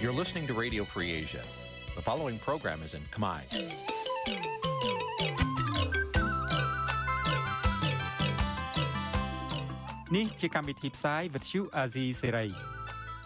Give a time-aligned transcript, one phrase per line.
[0.00, 1.42] You're listening to Radio Free Asia.
[1.94, 3.40] The following program is in Khmer.
[10.16, 12.48] នេះជាកម្មវិធីផ្សាយ Vuthu Azizi Serai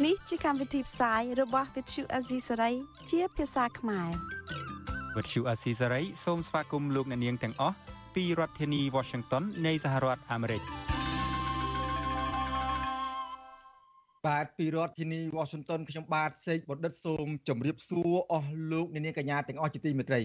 [0.05, 2.75] នេះជាកម្មវិធីផ្សាយរបស់ Vuthu Azizi Serai
[3.11, 4.11] ជាភាសាខ្មែរ
[5.17, 7.77] Vuthu Azizi Serai សូមស្វាគមន៍លោកអ្នកនាងទាំងអស់
[8.15, 10.63] ពីរដ្ឋធានី Washington នៃសហរដ្ឋអាមេរិក
[14.27, 20.21] បាទពីរដ្ឋធានី Washington ខ្ញុំបាទសេកបណ្ឌិតសូមជម្រាបសួរអស់លោកអ្នកនាងកញ្ញាទាំងអស់ជាទីមេត្រី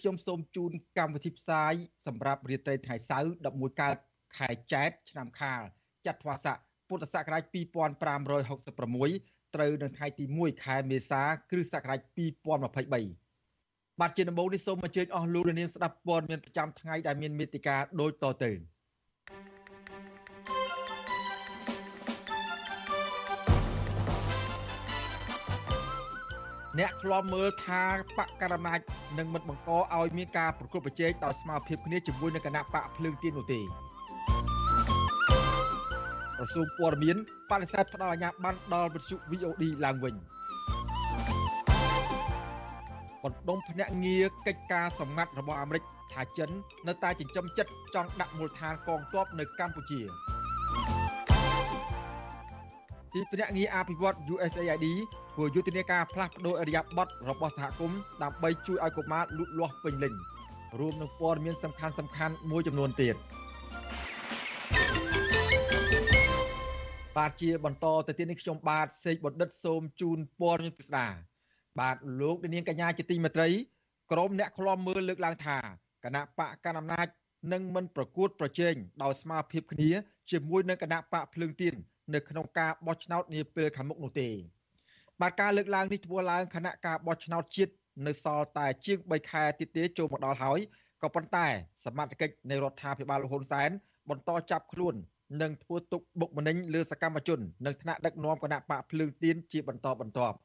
[0.00, 1.72] ខ្ញុំសូមជូនកម្មវិធីផ្សាយ
[2.06, 3.96] សម្រាប់រាត្រីថ្ងៃសៅរ៍11កើត
[4.36, 5.62] ខែចែកឆ្នាំខាល
[6.06, 6.56] ចត្វាស័ក
[6.88, 12.00] ពុទ្ធសករាជ2566ត្រូវនៅថ្ងៃទី1ខែមេសាគ្រិស្តសករាជ
[13.18, 18.52] 2023បាទជាដំបូងនេះសូមអញ្ជើញអស់លោកនាងស្ដាប់ព័ត៌មានប្រចាំថ្ងៃដែលមានមេតិការដូចតទៅ
[26.78, 27.82] អ្នកខ្លាំមើលថា
[28.16, 28.78] បកករណាច
[29.18, 33.60] នឹងមិនបង្កឲ្យមានការប្រកួតប្រជែងដោយស្មារតីគ្នាជាមួយនឹងគណៈបកភ្លើងទៀននោះទេ
[36.38, 37.16] ក្រសួងព័ត៌មាន
[37.50, 40.14] បដិសេធផ្ដល់អាជ្ញាប័ណ្ណដល់វិទ្យុ VOD ឡើងវិញ
[43.22, 46.50] បណ្ដុំភ្នាក់ងារកិច្ចការសម្ងាត់របស់អាមេរិកថាចិន
[46.88, 50.00] នៅតែចិញ្ចឹមចិត្តចង់ដាក់មូលដ្ឋានកងទ័ពនៅកម្ពុជា
[53.14, 54.86] ទីភ្នាក់ងារអភិវឌ្ឍ USAID
[55.34, 60.14] ធ្វើយុទ្ធនាការផ្លាស់ប្តូរអរិយាប័ត្ររបស់សហគមន៍ដើម្បីជួយឲ្យកុមារលូតលាស់ពេញលេញ
[60.78, 63.16] រួមនឹងព័ត៌មានសំខាន់សំខាន់មួយចំនួនទៀត
[67.16, 71.06] បាទជាបន្តទៅទៀតនេះខ្ញុំបាទសេកបណ្ឌិតសូមជូនព័ត៌មានពិស្ដា
[71.80, 73.48] បាទលោកនាងកញ្ញាជាទីមេត្រី
[74.12, 75.58] ក្រុមអ្នកឃ្លាំមើលលើកឡើងថា
[76.04, 77.06] គណៈបកកណ្ដាលអំណាច
[77.52, 79.90] នឹងមិនប្រកួតប្រជែងដោយស្មារតីគ្នា
[80.30, 81.76] ជាមួយនឹងគណៈបកភ្លើងទៀន
[82.14, 84.28] នៅក្នុងការបោះឆ្នោតនាពេលខាងមុខនោះទេ
[85.20, 87.72] បាទការលើកឡើងនេះធ្វើឡើងគណៈការបោះឆ្នោតជាតិ
[88.06, 90.58] នៅសល់តែជាង3ខែទៀតទេចូលមកដល់ហើយ
[91.02, 91.46] ក៏ប៉ុន្តែ
[91.84, 93.70] សមត្ថកិច្ចនៃរដ្ឋាភិបាលលហ៊ុនសែន
[94.10, 94.94] បន្តចាប់ខ្លួន
[95.42, 100.36] និងធ្វើទុកបុកម្នេញលើសកម្មជននិងថ្នាក់ដឹកនាំគណៈបកភ្លើងទៀនជាបន្តបន្ទាប់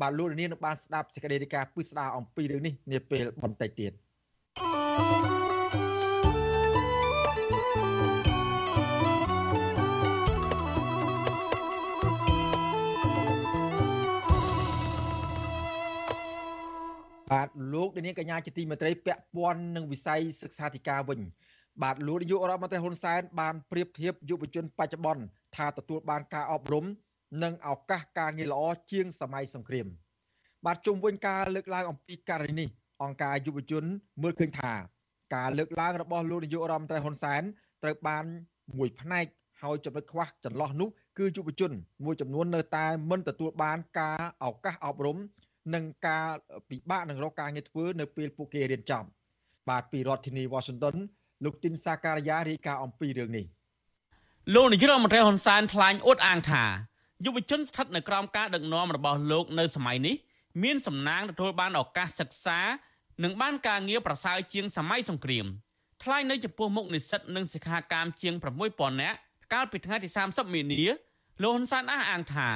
[0.00, 3.92] បាទលោកនាងនឹងបានស្ដាប់សេចក្តីរាយការណ៍ពិស្ដារអំពីរឿងនេះនាពេលបន្តិចទៀត
[4.56, 5.43] thank you
[17.34, 21.20] បាទលោកនាងកញ្ញាជាទីមេត្រីពាក់ព័ន្ធនឹងវិស័យសិក្សាធិការវិញ
[21.82, 25.22] បាទលោកនាយករដ្ឋមន្ត្រីហ៊ុនសែនបានប្រៀបធៀបយុវជនបច្ចុប្បន្ន
[25.56, 26.84] ថាទទួលបានការអប់រំ
[27.42, 28.62] និងឱកាសការងារល្អ
[28.92, 29.86] ជាងសម័យសង្គ្រាម
[30.64, 32.68] បាទជុំវិញការលើកឡើងអំពីករណីនេះ
[33.02, 33.84] អង្គការយុវជន
[34.22, 34.72] មើលឃើញថា
[35.34, 37.42] ការលើកឡើងរបស់លោកនាយករដ្ឋមន្ត្រីហ៊ុនសែន
[37.82, 38.24] ត្រូវបាន
[38.78, 39.26] មួយផ្នែក
[39.62, 41.72] ហើយចំណុចខ្វះចន្លោះនោះគឺយុវជន
[42.04, 45.16] មួយចំនួននៅតែមិនទទួលបានការឱកាសអប់រំ
[45.74, 46.28] និងការ
[46.68, 49.08] ពិបាកនឹងរកការងារធ្វើនៅពេលពួកគេរៀនចប់
[49.68, 50.96] បាទពីរដ្ឋធានី Washington
[51.44, 53.46] លោកទីនសាការីយ៉ារាយការណ៍អំពីរឿងនេះ
[54.54, 56.64] លោកនាយករដ្ឋមន្ត្រីហ៊ុនសែនថ្លែងអួតអាងថា
[57.24, 60.16] យុវជនស្ថិតនៅក្រោមការដឹកនាំរបស់លោកនៅសម័យនេះ
[60.62, 62.60] មានសំណាងទទួលបានឱកាសសិក្សា
[63.24, 65.46] និងបានការងារប្រសើរជាងសម័យសង្គ្រាម
[66.02, 68.34] ថ្លែងនៅចំពោះមុខនិស្សិតនិងសិក្ខាកាមជាង
[68.68, 69.18] 6000នាក់
[69.52, 70.82] កាលពីថ្ងៃទី30មីនា
[71.42, 72.48] លោកហ៊ុនសែនអះអាងថា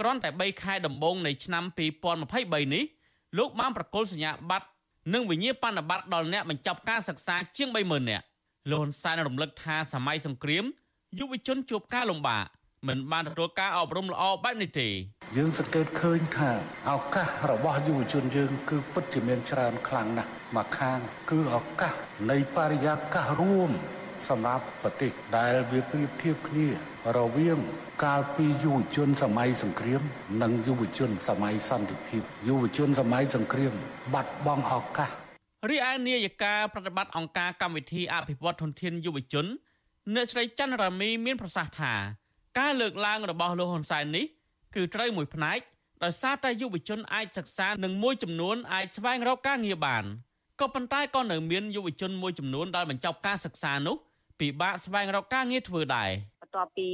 [0.00, 1.64] គ្រាន់តែ3ខែដំបូងនៃឆ្នាំ
[2.18, 2.84] 2023នេះ
[3.38, 4.66] លោកបានប្រកល់សញ្ញាបត្រ
[5.14, 8.24] និងវិញ្ញាបនបត្រដល់អ្នកបញ្ចប់ការសិក្សាជាង30000នាក់
[8.70, 10.64] លោកហ៊ុនសែនរំលឹកថាសម័យសង្គ្រាម
[11.18, 12.44] យុវជនជួបការលំបាក
[12.88, 14.88] មិនបានទទួលការអប់រំល្អបែបនេះទេ
[15.36, 16.50] យើងសង្កេតឃើញថា
[16.90, 20.98] ឱកាសរបស់យុវជនយើង គឺពិតជាមានច្រើនខ្លាំងណាស់មកខាង
[21.30, 21.94] គឺឱកាស
[22.30, 23.70] នៃបរិយាកាសរួម
[24.30, 26.66] សម្រាប់ប្រទេសដែលវាប្រៀបធៀបគ្នា
[27.18, 27.58] រវាង
[28.04, 30.02] កាលពីយុវជនសម័យសង្គ្រាម
[30.42, 33.72] និងយុវជនសម័យសន្តិភាពយុវជនសម័យសង្គ្រាម
[34.14, 35.10] បាត់បង់ឱកាស
[35.70, 39.46] រីឯនាយិកាប្រតិបត្តិអង្គការកម្មវិធីអភិវឌ្ឍធនធានយុវជន
[40.14, 41.94] អ្នកស្រីច័ន្ទរ៉ាមីមានប្រសាសន៍ថា
[42.58, 44.24] ការលើកឡើងរបស់លោកហ៊ុនសែននេះ
[44.74, 45.58] គឺត្រូវមួយផ្នែក
[46.04, 50.04] ដោយសារតែយុវជនអាចសិក្សានិងមួយចំនួនអាចស្វែងរកការងារបាន
[50.60, 53.96] ក៏ប៉ុន្តែក៏នៅមានយុវជនមួយចំនួនដែលបញ្ចប់ការសិក្សានោះ
[54.40, 56.10] ពិបាកស្វែងរកការងារធ្វើដែរ
[56.42, 56.88] បន្ទាប់ពី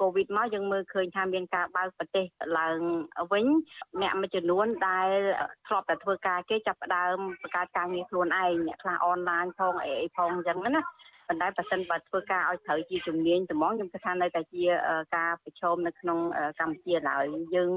[0.00, 2.26] កូវីដមកយើងមើលឃើញថាមានការបើកប្រទេស
[2.58, 2.78] ឡើង
[3.32, 3.46] វិញ
[4.02, 5.08] អ្នកមួយចំនួនដែល
[5.66, 10.82] ធ្លាប់តែធ្វើការគេចាប់ផ្ដើមបង្កើតការងារខ្លួនឯងអ្នកខ្លះអនឡាញផងអីអីផងអញ្ចឹងណា
[11.28, 14.62] ប៉ុន្តែបើសិនបើធ្វើការឲ្យត្រូវជាជំនាញត្មងខ្ញុំគិតថានៅតែជា
[15.16, 16.18] ការប្រឈមនៅក្នុង
[16.60, 17.70] កម្ពុជាឡើយយើង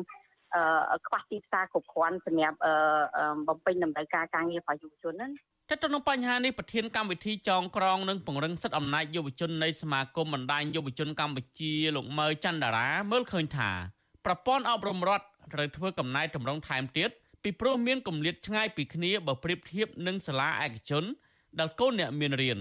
[1.08, 2.58] ខ្វះទីផ្សារគ្រប់គ្រាន់សម្រាប់
[3.48, 5.32] បំពេញតម្រូវការការងាររបស់យុវជនហ្នឹង
[5.70, 13.72] តែទៅនឹងបញ្ហានេះប្រធានកម្មវិធីចងក្រងនិងពង្រឹងសិទ្ធិអំណាចយុវជននៃសមាគមបណ្ដាញយុវជនកម្ពុជាលោកមើច័ន្ទតារាមើលឃើញថា
[14.26, 17.10] ប្រព័ន្ធអប់រំរដ្ឋត្រូវធ្វើកំណែតម្រង់ថែមទៀត
[17.44, 21.04] ពីព្រោះមានគម្លាតឆ្ងាយពីគ្នាបើប្រៀបធៀបនឹងសាលាឯកជន
[21.60, 22.60] ដែលកូនអ្នកមានរៀន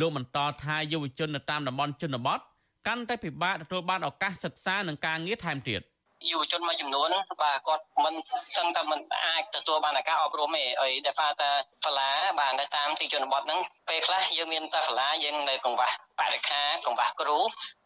[0.00, 2.40] លោកបន្តថាយុវជននៅតាមតំបន់ជនបទ
[2.86, 5.80] កាន់តែពិបាកទទួលបានឱកាសសិក្សានិងការងារថែមទៀត។
[6.30, 7.10] យុវជនមួយចំនួន
[7.42, 8.14] បាទគាត់មិន
[8.56, 11.50] សឹងតែមិនអាចទទួលបានការអប់រំទេអីដែលថាតា
[11.84, 15.90] សាលាបាទនៅតាមទីជនបទហ្នឹងពេលខ្លះយើងមានតែសាលាយើងនៅកង្វះ
[16.20, 17.38] បរិខាកង្វះគ្រូ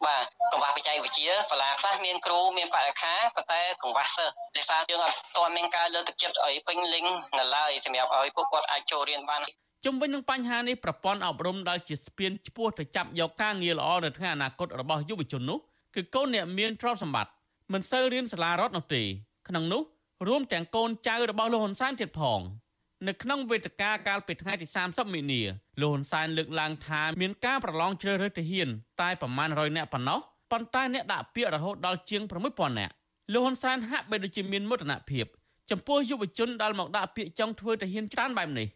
[0.07, 7.05] បាទកង្វះបច្ចេកវិទ្យាសាលាខ្លះមានគ្រូមានបរិខាប៉ុន្តែកង្វះសិស្សដែលថាយើងអត់ទាន់មានការលើកទឹកចិត្តឲ្យពេញលេញ
[7.39, 9.43] នៅឡើយសម្រាប់ឲ្យពួកគាត់អាចចូលរៀនបាន
[9.85, 15.59] ជុំវិញនឹងបញ្ហានេះប្រព័ន្ធអប់រំដែលជាស្ពានឆ្ពោះទៅចាប់យកការងារល្អនៅថ្ងៃអនាគតរបស់យុវជននោះ
[15.95, 17.38] គឺកូនអ្នកមានទ្រព្យសម្បត្តិ
[17.73, 19.03] មិនសូវរៀនសាលារដ្ឋនោះទេ
[19.49, 19.82] ក្នុងនោះ
[20.29, 22.41] រួមទាំងកូនចៅរបស់លោកហ៊ុនសែនទៀតផង
[23.09, 25.43] នៅក្នុងវេទិកាកាលពីថ្ងៃទី30មីនា
[25.81, 28.69] លោកហ៊ុនសែនលើកឡើងថាមានការប្រឡងជ្រើសរើសទាហាន
[29.00, 30.19] តែប្រមាណ100នាក់ប៉ុណ្ណោះ
[30.53, 32.93] ប៉ុន្តែអ្នកដាក់ពាក្យរហូតដល់ជាង6000នាក់
[33.32, 35.26] លោកហ៊ុនសែនហាក់បីដូចជាមានមោទនភាព
[35.70, 38.69] ចំពោះយុវជនដែលមកដាក់ពាក្យចង់ធ្វើទាហានច្រើនបែបនេះ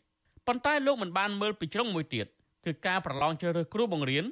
[0.46, 2.26] ប៉ុន្តែលោកមិនបានមើលពីជ្រុងមួយទៀត
[2.64, 4.24] គឺការប្រឡងជ្រើសរើសគ្រូបង្រៀន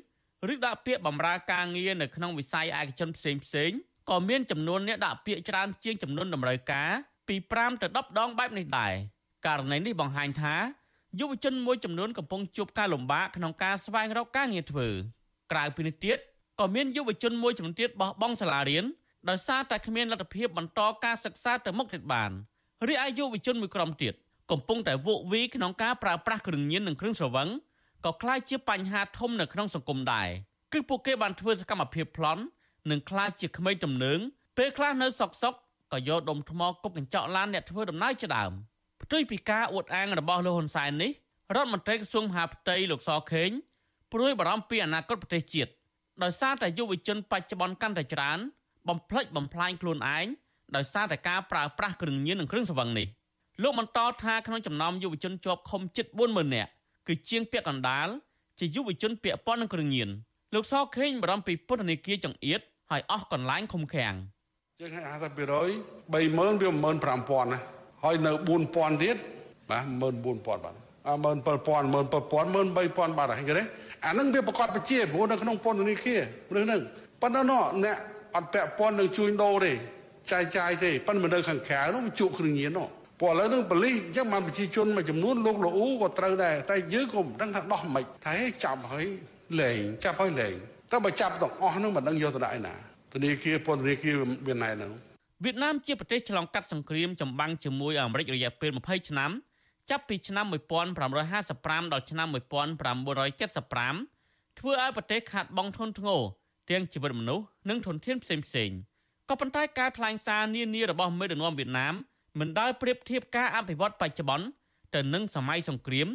[0.52, 3.70] ឬដាក់ពាក្យបម្រើការងារនៅក្នុងវិស័យឯកជនផ្សេងផ្សេង
[4.10, 6.90] ក៏មានចំនួនអ្នកដាក់ពាក្យច្រើនជាងចំនួនតម្រូវការ
[7.28, 8.92] ពី5ទៅ10ដងបែបនេះដែរ
[9.46, 10.54] ករណីនេះបង្ហាញថា
[11.20, 14.88] យុវជនមួយចំនួនកំពុងជួបការលំបាកក្នុងការស្វែងរកការងារធ្វើ
[15.52, 16.18] ក្រៅពីនេះទៀត
[16.60, 18.84] ក៏មានយុវជនមួយចំនួនទៀតបោះបង់សាលារៀន
[19.28, 22.30] ដោយសារតែគ្មានលទ្ធភាពបន្តការសិក្សាទៅមុខទៀតបាន
[22.88, 24.14] រីឯយុវជនមួយក្រុមទៀត
[24.50, 27.48] កំពុងតែវក់វីក្នុងការប្រើប្រាស់គ្រឿងញៀននិងគ្រឿងស្រវឹង
[28.04, 30.28] ក៏ក្លាយជាបញ្ហាធំនៅក្នុងសង្គមដែរ
[30.72, 32.42] គឺពួកគេបានធ្វើសកម្មភាពប្លន់
[32.90, 34.18] និងខ្លាចជាក្មេងទំនើង
[34.56, 35.54] ពេលខ្លះនៅសុកសុក
[35.92, 38.52] ក៏យកដុំថ្មគប់កញ្ចក់ឡានអ្នកធ្វើដំណើរជាដើម
[39.02, 41.10] ផ្ទុយពីការអួតអាងរបស់លោកហ៊ុនសែននេះ
[41.54, 43.50] រដ្ឋមន្ត្រីក្រសួងមហាផ្ទៃលោកសខេង
[44.12, 45.70] ព្រួយបារម្ភពីអនាគតប្រទេសជាតិ
[46.22, 48.38] ដោយសារតែយុវជនបច្ចុប្បន្នកាន់តែច្រើន
[48.88, 50.26] បំផ្លិចបំផ្លាញខ្លួនឯង
[50.76, 53.06] ដោយសារតែការប្រើប្រាស់គ្រឿងញៀននិងគ្រឿងស្រវឹងនេះ
[53.62, 56.70] លោកបន្តថាក្នុងចំណោមយុវជនជាប់ឃុំជិត40000នាក់
[57.08, 58.08] គឺជាងពាក់កណ្ដាល
[58.58, 60.08] ជាយុវជនពាក់ព័ន្ធនឹងគ្រឿងញៀន
[60.54, 62.60] លោកសខេងបារម្ភពីពន្ធនាគារចង្អៀត
[62.90, 64.14] ហើយអស់កន្លែងឃុំឃាំង
[64.80, 66.70] ជាង50%ពី100 30000វា
[67.06, 67.60] 15000ណា
[68.04, 68.32] ហើយនៅ
[68.68, 69.16] 4000ទៀត
[69.70, 69.84] បាទ
[70.24, 70.74] 14000បាទ
[71.08, 73.64] អើ17000 17000 13000បាទហ្នឹងគេទេ
[74.04, 76.20] អាហ្នឹងវាប្រកបវិជាព្រោះនៅក្នុងពន្ធនាគារ
[76.58, 76.80] ឬហ្នឹង
[77.22, 77.96] ប៉ុន្តែណោះអ្នក
[78.36, 79.72] អត់ពាក់ព័ន្ធនឹងជួញដូរទេ
[80.32, 82.88] ចាយចាយទេប៉ុន្តែនៅខាងក្រៅនោះវាជក់គ្រឿងញៀននោះ
[83.20, 85.70] ព្រោះឥឡូវនឹងបលិសអញ្ចឹងបានប្រជាជនមួយចំនួនលោកលូ
[86.02, 89.06] ក៏ត្រូវដែរតែយើងក៏មិនដឹងថាដោះមិនថាហេចាប់ហើយ
[89.60, 90.56] លែងចាប់ហើយលែង
[90.90, 92.74] តែបើចាប់ទាំងអស់ហ្នឹងមិនដឹងយកទៅដាក់ឯណា
[93.12, 94.14] ធនាគារពន្ធនាគារ
[94.46, 94.90] មានណែហ្នឹង
[95.44, 99.30] វៀតណាមជាប្រទេសឆ្លងកាត់សង្គ្រាមចម្បាំងជាមួយអាមេរិករយៈពេល20ឆ្នាំ
[99.90, 106.20] ចាប់ពីឆ្នាំ1555ដល់ឆ្នាំ1975ធ្វើឲ្យប្រទេសខាត់បងធនធ្ងរ
[106.70, 108.70] ទាំងជីវិតមនុស្សនិងធនធានផ្សេងផ្សេង
[109.28, 111.94] ក៏ប៉ុន្តែការថ្លែងសារនានារបស់មេដឹកនាំវៀតណាម
[112.38, 114.46] មិនដែលប្រៀបធៀបការអភិវឌ្ឍបច្ចុប្បន្ន
[114.94, 116.08] ទៅនឹងសម័យសង្គ្រាម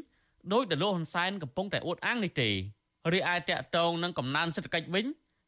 [0.53, 2.49] ដោយដែលលោកហ៊ុនសែនកំពុងតែអួតអាងនេះទេ
[3.13, 5.05] រីឯតកតងនឹងកំណើនសេដ្ឋកិច្ចវិញ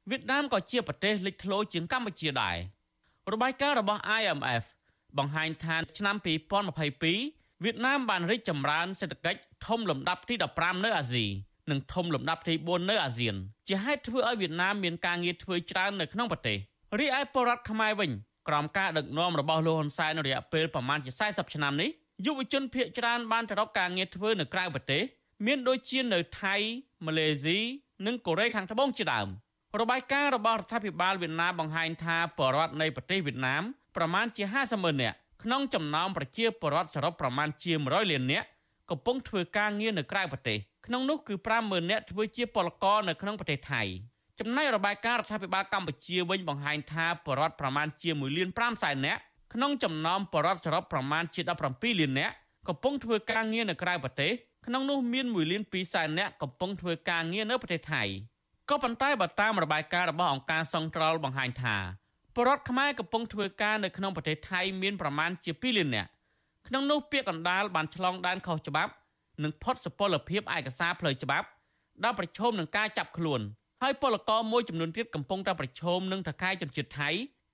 [0.10, 2.58] វៀតណាមក៏ជាប្រទេសលេចធ្លោជាងកម្ពុជាដែរ
[3.34, 4.64] របាយការណ៍របស់ IMF
[5.18, 6.16] បង្ហាញថាឆ្នាំ
[6.96, 11.26] 2022វៀតណាមបានរីកចម្រើនសេដ្ឋកិច្ចធំលំដាប់ទី15នៅអាស៊ី
[11.72, 13.36] និងធំលំដាប់ទី4នៅអាស៊ាន
[13.68, 16.58] ជាហេតុធ្វើឲ្យវៀតណាមមានការងារធ្វើច្រើននៅក្នុងប្រទេស
[17.00, 18.12] រីឯពលរដ្ឋខ្មែរវិញ
[18.48, 21.90] ក្រោមការដឹកនាំរបស់លោកហ៊ុនសែនរយៈពេលប្រមាណជា40ឆ្នាំនេះ
[22.26, 25.02] យុវជនភៀសច្រើនបានទៅរកការងារធ្វើនៅក្រៅប្រទេស
[25.46, 26.56] មានដូចជានៅថៃ
[27.06, 27.60] ម៉ាឡេស៊ី
[28.06, 29.28] និងកូរ៉េខាងត្បូងជាដើម
[29.80, 33.64] របាយការណ៍របស់រដ្ឋាភិបាលវៀតណាមបង្ហាញថាប្រជារដ្ឋនៃប្រទេសវៀតណាម
[33.96, 38.48] ប្រមាណជា50ម៉ឺននាក់ក្នុងចំណោមប្រជាពលរដ្ឋសរុបប្រមាណជា100លាននាក់
[38.90, 43.84] កំពុងធ្វើការងារនៅក្រៅប្រទេសក្នុងនោះគឺ50000នាក់ធ្វើជាពលករនៅក្នុងប្រទេសថៃ
[44.40, 49.22] ចំណែករបាយការណ៍រដ្ឋាភិបាលកម្ពុជាវិញបង្ហាញថាប្រជារដ្ឋប្រមាណជា1លាន5សែននាក់
[49.54, 51.42] ក្នុងចំណោមប្រជារដ្ឋសរុបប្រមាណជា
[51.72, 52.34] 17លាននាក់
[52.68, 54.32] កំពុងធ្វើការងារនៅក្រៅប្រទេស
[54.70, 58.04] ក្នុងនោះមាន1លាន2សែននាក់កំពុងធ្វើការងារនៅប្រទេសថៃ
[58.70, 61.76] ក៏ប៉ុន្តែបើតាមរបាយការណ៍របស់អង្គការសង្ត្រលបង្ហាញថា
[62.36, 66.10] ពលរដ្ឋខ្មែរកំពុងធ្វើការនៅក្នុងប្រទេសថៃមានប្រមាណជា2លាននាក់
[66.68, 68.92] ក្នុងនោះពាក្យកណ្ដាលបានឆ្លងដែនខុសច្បាប់
[69.44, 71.48] និងផុតសុពលភាពឯកសារផ្លូវច្បាប់
[72.04, 73.42] ដែលប្រឈមនឹងការចាប់ខ្លួន
[73.82, 77.10] ហើយពលករមួយចំនួនទៀតកំពុងតែប្រឈមនឹងថកែចំជាតិថៃ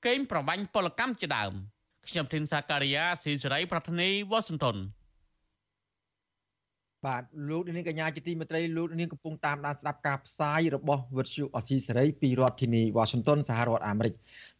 [0.05, 1.53] កេងប្រវាញ់ពលកម្មជាដើម
[2.07, 4.77] ខ្ញុំធីនសាការីយ៉ាស៊ីសេរីប្រធានីវ៉ាស៊ីនតោន
[7.05, 14.13] បាទលោកនាងកញ្ញាជាទីមេត្រីលោកនាងកំពុងតាមដានស្ដាប់ការផ្សាយរបស់វិទ្យុអស៊ីសេរីពីរដ្ឋធានី Washington សហរដ្ឋអាមេរិក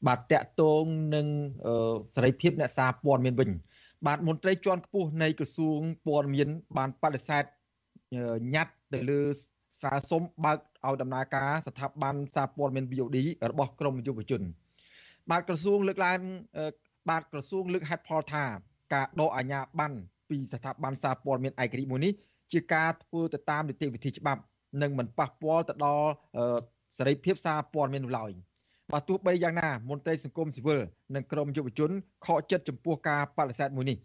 [0.08, 0.86] បាទតកតង
[1.16, 1.28] នឹង
[2.16, 3.50] សេរីភាពអ្នកសារព័ត៌មានវិញ
[4.08, 7.44] បាទមន្ត្រីជាន់ខ្ពស់នៃក្រសួងព័ត៌មាន បានបដិសេធ
[8.56, 9.22] ញត្តិទៅលើ
[9.82, 13.18] សារសុំបើកឲ្យដំណើរការស្ថាប័នសារព័ត៌មាន VOD
[13.52, 14.42] របស់ក្រមយុវជន
[15.32, 16.20] បាទក្រសួងលើកឡើង
[17.10, 18.44] បាទក្រសួងលើកហេតុផលថា
[18.94, 19.98] ការដកអាជ្ញាប័ណ្ណ
[20.30, 22.14] ពីស្ថាប័នសារព័ត៌មានឯករាជ្យមួយនេះ
[22.54, 24.42] ជាការធ្វើទៅតាមនីតិវិធីច្បាប់
[24.82, 26.10] និងមិនប៉ះពាល់ទៅដល់
[26.98, 28.32] សេរីភាពសារព័ត៌មាននោះឡើយ
[28.92, 30.82] បើទោះបីយ៉ាងណាមន្ត្រីសង្គមស៊ីវិល
[31.16, 31.92] និងក្រមយុវជន
[32.26, 33.98] ខកចិត្តចំពោះការបដិសេធមួយនេះ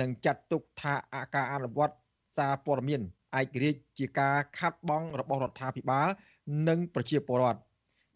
[0.00, 1.94] និងចាត់ទុកថាអាការអនុវត្ត
[2.38, 3.00] សារព័ត៌មាន
[3.40, 6.08] ឯករាជ្យជាការខាត់បងរបស់រដ្ឋាភិបាល
[6.68, 7.60] និងប្រជាពលរដ្ឋ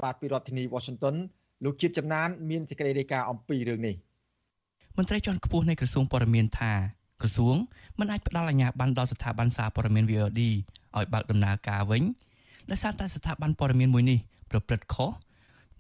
[0.03, 1.17] បាទពីរដ្ឋធានី Washington
[1.65, 3.95] លោកជាតិចំណាន មានសេចក្តីរាយការណ៍អំពីរឿងនេះ
[4.97, 6.73] មន្ត្រីជាន់ខ្ពស់នៃក្រសួងព័ត៌មានថា
[7.23, 7.57] ក្រសួង
[7.99, 10.41] មិនអាចផ្ដល់អាជ្ញាប័ណ្ណដល់ស្ថាប័នសារព័ត៌មាន VOD
[10.97, 12.03] ឲ្យបើកដំណើរការវិញ
[12.71, 14.19] ដោយសារតែស្ថាប័នព័ត៌មានមួយនេះ
[14.51, 15.11] ប្រព្រឹត្តខុស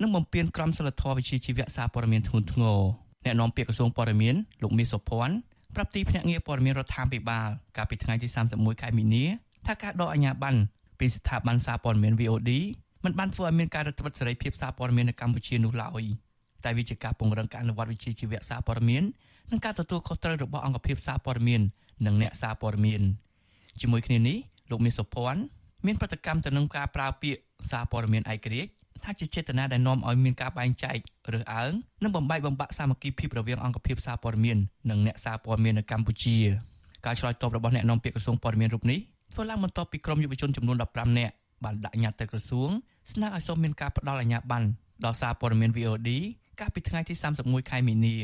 [0.02, 2.78] និងបំពានក្រមសីលធម៌វិជ្ជាជីវៈសារព័ត៌មានធ្ងន់ធ្ងរ
[3.24, 5.34] អ្នកនាំពាក្យក្រសួងព័ត៌មានលោកមាសសុភ័ណ្ឌ
[5.74, 9.24] ប្រាប់ទីភ្នាក់ងារព័ត៌មានរដ្ឋាភិបាលកាលពីថ្ងៃទី31ខែមីនា
[9.66, 10.60] ថាការដកអាជ្ញាប័ណ្ណ
[10.98, 12.50] ពីស្ថាប័នសារព័ត៌មាន VOD
[13.04, 16.04] មិនបានធ្វើឲ្យមានការរឹតបន្តឹងសេរីភាពសារព័ត៌មាននៅកម្ពុជានោះឡើយ
[16.64, 19.02] តែវាជាការពង្រឹងការអនុវត្តវិជ្ជាជីវៈសារព័ត៌មាន
[19.50, 21.62] និងការទទួលខុសត្រូវរបស់អង្គភាពសារព័ត៌មាន
[22.06, 23.02] និងអ្នកសារព័ត៌មាន
[23.80, 24.36] ជាមួយគ្នានេះ
[24.70, 25.40] លោកមាសសុភ័ណ្ឌ
[25.86, 27.40] មានប្រតិកម្មទៅនឹងការប្រើពាក្យ
[27.70, 28.70] សារព័ត៌មានឯករាជ្យ
[29.04, 30.96] ថាជាចេតនាដែលនាំឲ្យមានការបែងចែក
[31.32, 34.58] រើសអើងនិងបំបែកបំបាក់សាមគ្គីភាពរវាងអង្គភាពសារព័ត៌មាន
[34.90, 36.36] និងអ្នកសារព័ត៌មាននៅកម្ពុជា
[37.06, 38.98] ការឆ្លើយតបរបស់អ្នកនាំពាក្យក្រសួងព័ត៌មានរូបនេះ
[39.34, 42.70] ធ្វើឡើងបន្ទាប់ពីក្រុមយុវជនចំនួន15នាក់បានដាក់ញត្តិទៅក្រសួង
[43.12, 44.66] ស្នើឲ្យសូមមានការផ្តល់អាជ្ញាប័ណ្ណ
[45.04, 46.10] ដល់សារព័ត៌មាន VOD
[46.60, 48.16] កាលពីថ្ងៃទី31ខែមីនា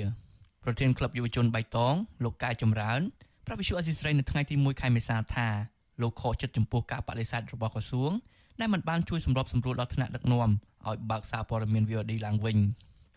[0.66, 1.94] ប្រធានក្លឹបយុវជនបៃតង
[2.25, 3.00] លោកកែចម្រើន
[3.46, 5.49] ប្រាប់វិសុអេស៊ីស្រីនៅថ្ងៃទី1ខែមេសាថា
[6.02, 8.12] លោកខកចិត្តចំពោះការបដិសេធរបស់ក្រសួង
[8.61, 10.50] ដែលមិនបានជួយសម្របសម្រួលដល់ថ្នាក់ដឹកនាំ
[10.87, 12.58] ឲ្យបើកសារព័ត៌មាន VOD ឡើងវិញ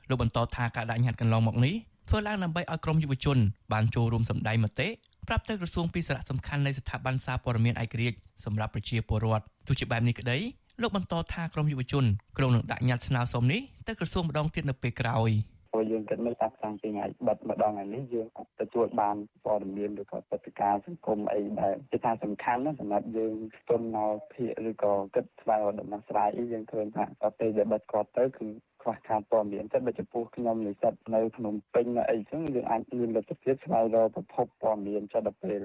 [0.10, 1.76] លោកបន្តថាការដាក់ញត្តិកន្លងមកនេះ
[2.10, 3.38] ធ្វើឡើងដើម្បីឲ្យក្រមយុវជន
[3.74, 4.88] បានចូលរួមសម្ដែងមតិ
[5.28, 10.38] ប្រាប់ទៅក្រសួងពីសារៈសំខាន់នៃស្ថាប័នសារព័ត៌មានឯករាជ្យសម្រាប់ប្រជាពលរដ្ឋទោះជាបែបនេះក្តី
[10.82, 12.06] លោកបន្តថាក្រមយុវជន
[12.38, 15.32] ក្រុងនឹងដាក់ញត្តិស្នើសុំនេះទៅក្រសួងម្ដងទៀតនៅពេលក្រោយ
[15.72, 18.28] ព្រោះយើងគិតមើលតាំងពីថ្ងៃបិទម្ដងថ្ងៃនេះយើង
[18.62, 28.48] ទទួលបានព័ត៌មានឬក៏ព្រឹត្តិការណ៍សង្គមអីដែលជាថាសំខាន់ណាសម្រាប់យើងស្ទន់មកភាកឬក៏គិតស្វែងរកដំណោះស្រាយអីយើងឃើញថាដល់ពេលដែលបិទគាត់ទៅគឺ
[28.82, 35.60] ខ្វះខាតព័ត៌មានចិត្តបើចំពោះខ្ញុំនិស្សិតនៅភ្នំពេញនៅអីចឹងយើងអាចមានលទ្ធភាពស្វែងរកប្រភពព័ត៌មានចិត្តដល់ពេល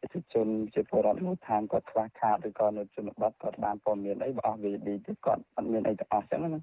[0.00, 6.60] ប្រជាជនជាពលរដ្ឋមូលដ្ឋានគាត់ខ្វះខាតឬក៏នៅជនបទគាត់បានព័ត៌មានអីបើអស់វីឌីទៅគាត់អត់មានអីទាំងអស់ចឹងណា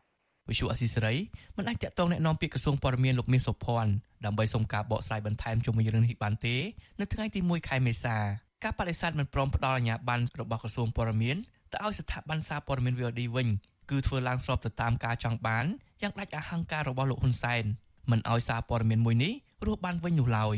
[0.51, 1.15] វិសុអសីសេរី
[1.57, 3.93] មិនអាចតាក់ទងแนะនាំពាក្យក្រសួងព័ត៌មានលោកមាសសុភ័ណ្ឌ
[4.25, 6.57] ដើម្បីសុំការបកស្រាយបន្ថែមជុំវិញរឿងនេះបានទេ
[7.01, 8.17] នៅថ្ងៃទី1ខែមេសា
[8.65, 11.37] ការបដិសេធមិនព្រមផ្ដល់អាជ្ញាប័ណ្ណរបស់ក្រសួងព័ត៌មាន
[11.73, 13.49] ទៅឲ្យស្ថាប័នសារព័ត៌មាន VOD វិញ
[13.91, 15.65] គឺធ្វើឡើងស្របទៅតាមការចង់បាន
[16.03, 17.65] យ៉ាងដាច់អហង្ការរបស់លោកហ៊ុនសែន
[18.11, 19.33] មិនឲ្យសារព័ត៌មានមួយនេះ
[19.67, 20.57] រស់បានវិញនោះឡើយ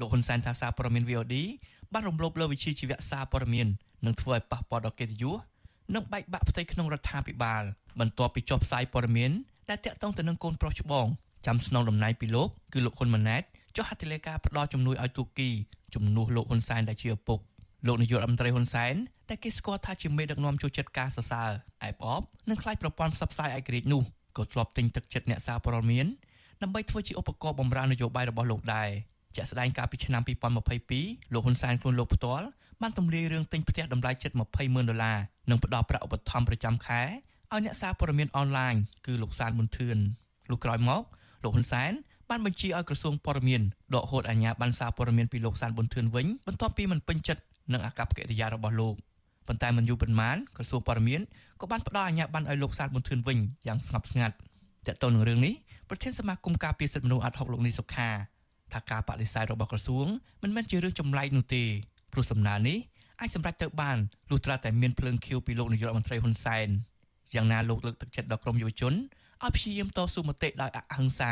[0.00, 1.34] លោកហ៊ុនសែនថាសារព័ត៌មាន VOD
[1.92, 3.66] បានរំលោភលើវិជាជីវៈសារព័ត៌មាន
[4.06, 5.38] និងធ្វើឲ្យប៉ះពាល់ដល់កិត្តិយស
[5.94, 7.62] និងបែកបាក់ផ្ទៃក្នុងរដ្ឋាភិបាល
[7.99, 9.31] បន្ទាប់ពីចុះផ្សាយព័ត៌មាន
[9.69, 11.07] ដែលតាក់ទងទៅនឹងកូនប្រុសច្បង
[11.45, 13.43] ចាំស្នងតំណែងពីលោកគឺលោកហ៊ុនម៉ាណែត
[13.75, 15.49] ចុះហត្ថលេខាផ្ដល់ជំនួយឲ្យទូគី
[15.93, 17.39] ជំនួសលោកហ៊ុនសែនដែលជាឪពុក
[17.87, 18.95] លោកនាយករដ្ឋមន្ត្រីហ៊ុនសែន
[19.29, 21.51] ដែលគេស្គាល់ថាជាមេដឹកនាំចូលចិត្តការសរសើរ
[21.83, 24.03] អែបអបនិងខ្លាចប្រព័ន្ធផ្សព្វផ្សាយឯករាជ្យនោះ
[24.37, 26.05] ក៏ធ្លាប់ទិញទឹកចិត្តអ្នកសារព័ត៌មាន
[26.61, 28.89] ដើម្បីធ្វើជាឧបករណ៍បម្រើនយោបាយរបស់លោកដែរ
[29.35, 30.21] ជាក់ស្ដែងកាលពីឆ្នាំ
[30.77, 32.47] 2022លោកហ៊ុនសែនខ្លួនលោកផ្ទាល់
[32.81, 35.17] បានទម្លាយរឿងទិញផ្ទះតម្លៃជិត20ម៉ឺនដុល្លារ
[35.49, 37.01] និងផ្ដល់ប្រាក់ឧបត្ថម្ភប្រចាំខែ
[37.53, 39.97] ឲ្យអ្នកសារព័ត៌មានអនឡាញគឺលោកសានមុនធឿន
[40.49, 41.03] លោកក្រោយមក
[41.43, 41.91] លោកហ៊ុនសែន
[42.29, 43.61] បានបញ្ជាឲ្យក្រសួងព័ត៌មាន
[43.95, 47.41] ដកហូតអាជ្ញាប័ណ្ណសារព័ត៌មានពីលោកសានប៊ុនធឿនវិញបន្ទាប់ពីមិនពេញចិត្ត
[47.73, 48.95] នឹងអាកប្បកិរិយារបស់លោក
[49.47, 51.21] ប៉ុន្តែមិនយូរប៉ុន្មានក្រសួងព័ត៌មាន
[51.61, 54.35] ក៏បានផ្ដល់អាជ្ញាប័ណ្ណឲ្យលោកសានប៊ុនធឿនវិញយ៉ាងស្ងប់ស្ងាត់
[54.87, 55.53] តើតើនឹងរឿងនេះ
[55.89, 58.09] ប្រធានសមាគមការពារសិទ្ធិមនុស្សអាត់ហុកលោកនីសុខា
[58.73, 60.07] ថាការបដិសេធរបស់ក្រសួង
[60.43, 61.63] មិនមែនជារឿងចម្លែកនោះទេ
[62.13, 62.77] ព្រោះសំណើនេះ
[63.19, 63.97] អាចសម្រេចទៅបាន
[64.29, 66.69] លុះត្រាតែមានភ្លើងខៀវពីលោកនាយករដ្ឋមន្ត្រីហ៊ុនសែន
[67.35, 68.93] យ៉ាងណាលោកលើកទឹកចិត្តដល់ក្រមយុវជន
[69.43, 71.31] ឲ្យព្យាយាមតស៊ូមតិដោយអហិង្សា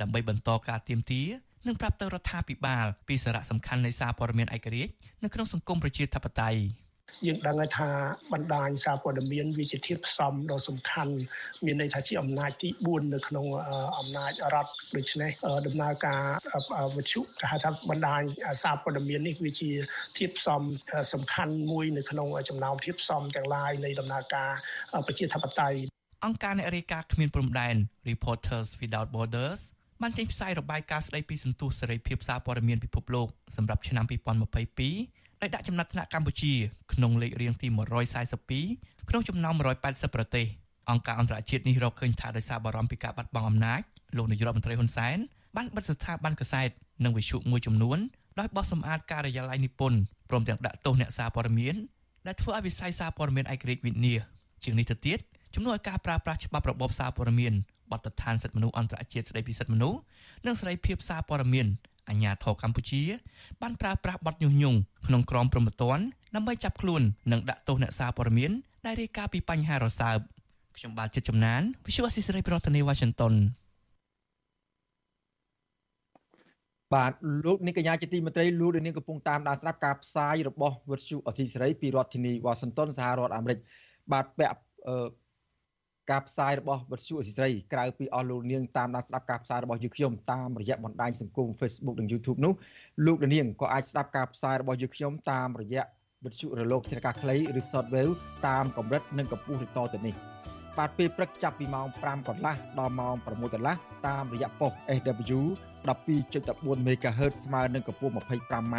[0.00, 1.22] ដើម្បីបន្តការទៀមទា
[1.66, 6.60] និងប្រាប់ទៅរដ្ឋាភិបាលពីសារៈសំខាន់នៃសារព័ត៌មានឯករាជ្យនៅក្នុងសង្គមប្រជាធិបតេយ្យ
[7.26, 7.90] យើងដឹងថា
[8.32, 11.14] បណ្ដាញសារព័ត៌មានវាជាធាតុផ្សំដ៏សំខាន់
[11.64, 13.46] មានន័យថាជាអំណាចទី4នៅក្នុង
[13.98, 15.30] អំណាចរដ្ឋដូច្នេះ
[15.66, 16.22] ដំណើរការ
[16.96, 18.22] វិទ្យុគេហៅថាបណ្ដាញ
[18.62, 19.70] សារព័ត៌មាននេះវាជា
[20.18, 20.60] ធាតុផ្សំ
[21.12, 24.50] សំខាន់មួយនៅក្នុងចំណោមធាតុផ្សំទាំងឡាយនៃដំណើរការ
[25.06, 25.78] ប្រជាធិបតេយ្យ
[26.24, 27.76] អង្គការអ្នករាយការណ៍គ្មានព្រំដែន
[28.10, 29.60] Reporters Without Borders
[30.02, 36.52] បានចេញផ្សាយរបាយការណ៍ស្ដីពីសន្ទុះសេរីភាពសារព័ត៌មានពិភពលោកសម្រាប់ឆ្នាំ2022 ដែលដាក់ចំណាត់ថ្នាក់កម្ពុជា
[36.92, 37.68] ក្នុងលេខរៀងទី
[38.38, 40.46] 142ក្នុងចំណោម180ប្រទេស
[40.90, 43.80] អង្គការអន្តរជាតិនេះរកឃើញថាដោយសារបារម្ភពីការបាត់បង់អំណាច
[44.16, 45.18] លោកនាយករដ្ឋមន្ត្រីហ៊ុនសែន
[45.56, 46.68] បានបិទស្ថាប័នកសែត
[47.04, 47.98] និងវិទ្យុមួយចំនួន
[48.38, 49.98] ដោយបោះសម្អាតការិយាល័យនិពន្ធ
[50.30, 51.74] ព្រមទាំងដាក់ទោសអ្នកសារព័ត៌មាន
[52.26, 54.20] ដែលធ្វើឲ្យវិស័យសារព័ត៌មានឯករាជ្យវិនាស
[54.64, 55.18] ជាងនេះទៅទៀត
[55.54, 57.54] ជំនួសឲ្យការប្រើប្រាស់ច្បាប់របបសារព័ត៌មាន
[57.90, 59.98] បទដ្ឋានសិទ្ធិមនុស្សអន្តរជាតិស្តីពីសិទ្ធិមនុស្ស
[60.46, 61.66] និងសេរីភាពសារព័ត៌មាន
[62.08, 63.02] អាញាធរកម្ពុជា
[63.62, 67.02] បានប្រើប្រាស់បទញុះញង់ក្នុងក្រមព្រហ្មទណ្ឌដើម្បីចាប់ខ្លួន
[67.32, 68.50] និងដាក់ទោសអ្នកសារព័ត៌មាន
[68.86, 70.18] ដែលរាយការណ៍ពីបញ្ហារសើប
[70.76, 73.34] ខ្ញុំបាទចិត្តចំណាន Visual Assisray ប្រធានាទី Washington
[76.94, 77.12] បាទ
[77.46, 83.58] លោកនាងកញ្ញាជាទីមេត្រីលោកនាងកំពុងតាមដានស្ដាប់ការផ្សាយរបស់វិទ្យុអសីសេរីពីរដ្ឋធានីវ៉ាស៊ីនតោនសហរដ្ឋអាមេរិក
[84.12, 84.58] បាទពាក់
[86.10, 92.52] ការផ្សាយរបស់វិទ្យុអសីសេរីក្រៅពីអស់លោកនាងតាមដានស្ដាប់ការផ្សាយរបស់យើងខ្ញុំតាមរយៈបណ្ដាញសង្គម Facebook និង YouTube នោះ
[93.06, 95.84] លោកនាងក៏អាចស្ដាប់ការផ្សាយរបស់យើងខ្ញុំតាមរយៈ
[96.24, 98.14] វិទ្យុរលកធាតុអាកាសខ្លីឬ Shortwave
[98.46, 100.14] តាមកម្រិតនិងកម្ពស់ឬតទៅនេះ
[100.78, 105.40] បាទពេលព្រឹកចាប់ពីម៉ោង5កន្លះដល់ម៉ោង6កន្លះតាមរយៈប៉ុស SW
[105.86, 108.76] 12.14 MHz ស្មើនឹងកម្ពស់ 25m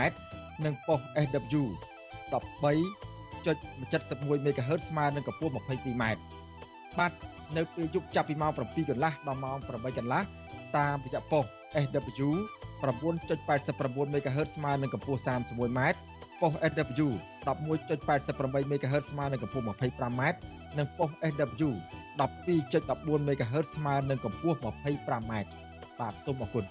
[0.65, 1.63] និងប៉ុស SW
[2.31, 6.03] 13.71 MHz ស្មើនឹងកម្ពស់ 22m
[6.99, 7.11] បាទ
[7.57, 10.23] នៅពេលយប់ចាប់ពីម៉ោង7កន្លះដល់ម៉ោង8កន្លះ
[10.77, 11.45] តាមរយៈប៉ុស
[11.83, 12.29] SW
[12.81, 15.79] 9.89 MHz ស្មើនឹងកម្ពស់ 31m
[16.41, 17.07] ប៉ុស SW
[17.47, 20.21] 11.88 MHz ស្មើនឹងកម្ពស់ 25m
[20.77, 21.69] និងប៉ុស SW
[22.19, 25.33] 12.14 MHz ស្មើនឹងកម្ពស់ 25m
[25.99, 26.65] បាទសូមអរគុណ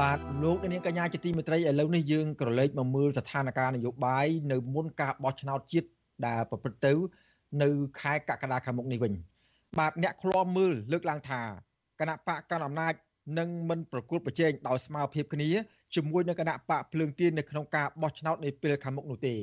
[0.00, 5.88] បាទលោកនាងកញ្ញាជាទីមេត្រីឥឡូវនេះយើងក្រឡេកមកមើលស្ថានភាពនយោបាយនៅមុនការបោះឆ្នោតជាតិ
[6.26, 6.92] ដែលប្រព្រឹត្តទៅ
[7.62, 7.68] នៅ
[8.00, 9.12] ខែកក្កដាខាងមុខនេះវិញ
[9.78, 11.40] បាទអ្នកឃ្លាំមើលលើកឡើងថា
[12.00, 12.94] គណៈបកកណ្ដាលអំណាច
[13.38, 15.50] នឹងមិនប្រគល់ប្រជែងដោយស្មារតីគ្នា
[15.94, 19.36] ជាមួយនឹងគណៈបកភ្លើងទៀននៅក្នុងការបោះឆ្នោតនាពេលខាងមុខនោះទេ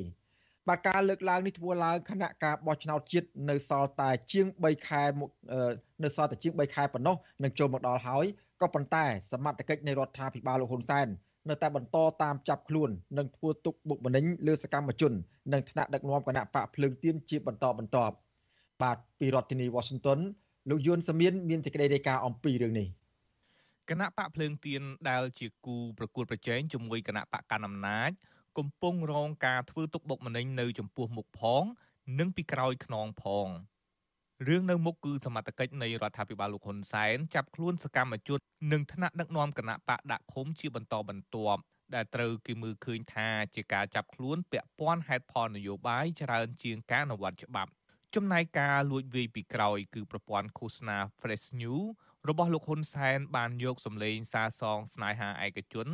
[0.68, 5.02] បាទការលើកឡើងនេះធ្វើឡើងគណៈការបោះឆ្នោតជាតិនៅសល់តែជាង3ខែ
[6.04, 8.26] នៅសល់តែជាង3ខែប៉ុណ្ណោះនឹងចូលមកដល់ហើយ
[8.62, 11.06] ក៏ប៉ុន្តែសមត្ថកិច្ចនៃរដ្ឋាភិបាលលោកហ៊ុនសែន
[11.48, 15.12] នៅតែបន្តតាមចាប់ខ្លួននិងធ្វើទុកបុកម្នេញលើសកម្មជន
[15.52, 18.14] និងថ្នាក់ដឹកនាំគណៈបកភ្លើងទៀនជាបន្តបន្ទាប់
[18.82, 20.18] បាទពីរដ្ឋធានី Washington
[20.70, 22.88] លោកយុនសមៀនមានសេចក្តីរាយការណ៍អំពីរឿងនេះ
[23.90, 28.10] គណៈបកភ្លើងទៀនដែលជាគូប្រកួតប្រជែងជាមួយគណៈបកកណ្ដាលអំណាច
[28.58, 31.62] កំពុងរងការធ្វើទុកបុកម្នេញនៅចំពោះមុខផង
[32.18, 33.48] និងពីក្រោយខ្នងផង
[34.46, 38.40] រឿងនៅមុខគឺសមត្ថកិច្ចនៃរដ្ឋាភិបាលលោកហ៊ុនសែនចាប់ខ្លួនសកម្មជន
[38.72, 41.60] និងថ្នាក់ដឹកនាំគណៈបកដាក់ឃុំជាបន្តបន្ទាប់
[41.94, 47.70] ដែលត្រូវគេមើលឃើញថាជាការចាប់ខ្លួនពាក់ព័ន្ធហេតុផលនយោបាយច្រើនជាងការអនុវត្តច្បាប់
[48.14, 51.86] ចំណែកការលួចវាយពីក្រោយគឺប្រព័ន្ធឃោសនា Fresh News
[52.28, 55.88] របស់លោកហ៊ុនសែនបានយកសម្លេងសារសងស្នេហាឯកជន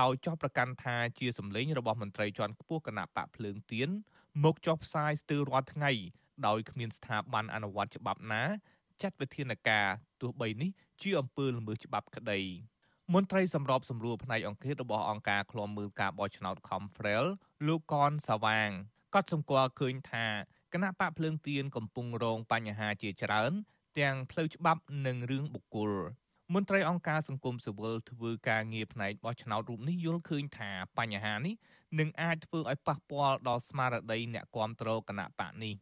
[0.00, 3.88] ដោយចោទប្រកាន់ថាជាសម្លេងរបស់មន្ត្រីជាន់ខ្ពស់គណៈបកភ្លើងទៀន
[4.44, 5.92] មកចុះផ្សាយស្ទើររាល់ថ្ងៃ
[6.46, 8.42] ដោយគ្មានស្ថាប័នអនុវត្តច្បាប់ណា
[9.02, 9.86] ចាត់វិធានការ
[10.20, 10.70] ទោះបីនេះ
[11.02, 12.40] ជាអំពើល្មើសច្បាប់ក្តី
[13.14, 17.26] មន្ត្រីសម្របសម្រួលផ្នែកអង្គការរបស់អង្គការឃ្លាំមើលការបោះឆ្នោត Confrel
[17.66, 18.70] លោកកនសាវាង
[19.14, 20.26] ក៏សម្គាល់ឃើញថា
[20.72, 23.52] គណៈបកភ្លើងទៀនកំពុងរងបញ្ហាជាច្រើន
[23.98, 25.92] ទាំងផ្លូវច្បាប់និងរឿងបុគ្គល
[26.54, 31.54] មន្ត្រីអង្គការសង្គមស៊ីវិលធ្វើការងារផ្នែកបោះឆ្នោតរូបនេះយល់ឃើញថាបញ្ហានេះ
[31.98, 35.74] នឹងអាចធ្វើឲ្យប៉ះពាល់ដល់ស្មារតីអ្នកគ្រប់គ្រងគណៈបកនេះ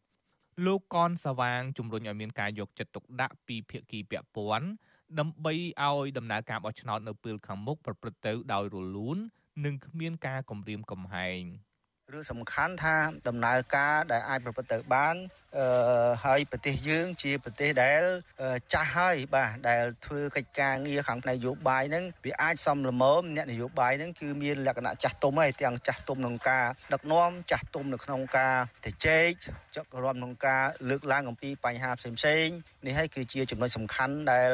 [0.65, 4.69] លោកកនសាវាងជំរុញឲ្យមានការយកចិត្តទុកដាក់ពីភាគីពាក់ព័ន្ធ
[5.19, 9.19] ដើម្បីឲ្យដំណើរការបោះឆ្នោតនៅពេលខាងមុខប្រព្រឹត្តទៅដោយរលូន
[9.65, 11.43] និងគ្មានការគំរាមកំហែង។
[12.13, 12.97] រឿងសំខាន់ថា
[13.29, 15.15] ដំណើរការដែលអាចប្រព្រឹត្តទៅបាន
[15.59, 18.03] អឺហើយប្រទេសយើងជាប្រទេសដែល
[18.73, 29.31] ចាស់ហើយបាទដែលធ្វើកិច្ចការងារខាងផ្នែកនយោបាយហ្នឹងវាអាចសំលមមអ្នកនយោបាយហ្នឹងគឺមានលក្ខណៈចាស់ទុំហើយទាំងចាស់ទុំក្នុងការដឹកនាំចាស់ទុំនៅក្នុងការទៅជែក
[29.77, 32.47] ចុករួមក្នុងការលើកឡើងអំពីបញ្ហាផ្សេងផ្សេង
[32.87, 34.51] នេះហើយគឺជាចំណុចសំខាន់ដែល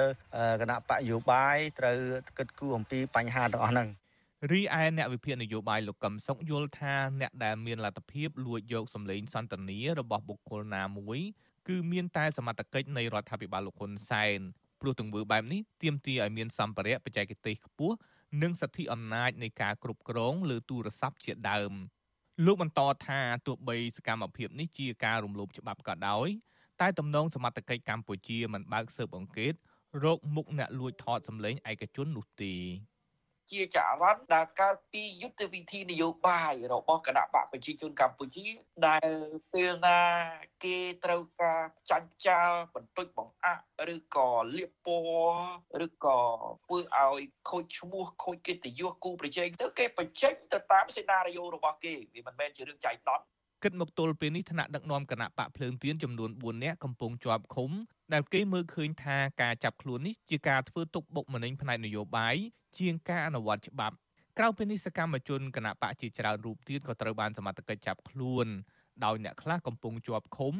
[0.61, 1.99] គណៈបកនយោបាយត្រូវ
[2.38, 3.88] គិតគូរអំពីបញ្ហាទាំងអស់ហ្នឹង
[4.53, 11.20] រីឯអ្នកវិភាគនយោបាយលោកកឹមសុខយល់ថាអ្នកដែលមានលទ្ធភាពលួចយកសម្លេងសន្តានារបស់បុគ្គលណាមួយ
[11.68, 14.38] គឺមានតែសមត្ថកិច្ចនៃរដ្ឋាភិបាលលោកហ៊ុនសែន
[14.81, 17.96] ព្រោះទង្វើបែបនេះទាមទារឲ្យមានសម្ភារៈបច្ចេកទេសខ្ពស់
[18.42, 21.72] និងសិទ្ធិអំណាចនៃការគ្រប់គ្រងលើទូរស័ព្ទជាដើម
[22.46, 26.29] លោកបន្តថាទោះបីសកម្មភាពនេះជាការរំលោភច្បាប់ក៏ដោយ
[26.81, 29.55] តែទំនងសមត្ថកិច្ចកម្ពុជាមិនបើកស៊ើបអង្កេត
[30.05, 32.55] រោគមុខអ្នកលួចថតសម្លេងឯកជននោះទេ
[33.53, 38.47] ជាចរន្តដែលកើតពីយុទ្ធវិធីនយោបាយរបស់គណៈបកប្រជាជនកម្ពុជា
[38.87, 39.11] ដែល
[39.53, 40.01] ពេលណា
[40.65, 43.63] គេត្រូវការចាញ់ចាលបន្ទុចបង្អាក់
[43.95, 46.19] ឬក៏លៀបពណ៌ឬក៏
[46.65, 53.25] ធ្វើឲ្យខូចឈ្មោះខូចកិត្តិយសគូប្រជែងទៅគេបញ្ចេញទៅតាមសេណារីយ៉ូរបស់គេវាមិនមែនជារឿងចៃដន្យ
[53.63, 57.71] គិតមកទល់ពេលនេះថ្នាក់ដឹកនាំគណៈបកភ្លើងទៀនចំនួន4នាក់កំពុងជាប់ឃុំ
[58.12, 62.37] ដែលគេមើលឃើញថាការចាប់ខ្លួននេះជាការធ្វើទុកបុកម្នេញផ្នែកនយោបាយ
[62.79, 63.97] ជាងការអនុវត្តច្បាប់
[64.38, 68.47] ក្រៅពីនេះសកម្មជនគណៈបកជាច្រើនរូបទៀតក៏ត្រូវបានសមត្ថកិច្ចចាប់ខ្លួន
[69.05, 70.55] ដោយអ្នកខ្លះកំពុងជាប់ឃុំ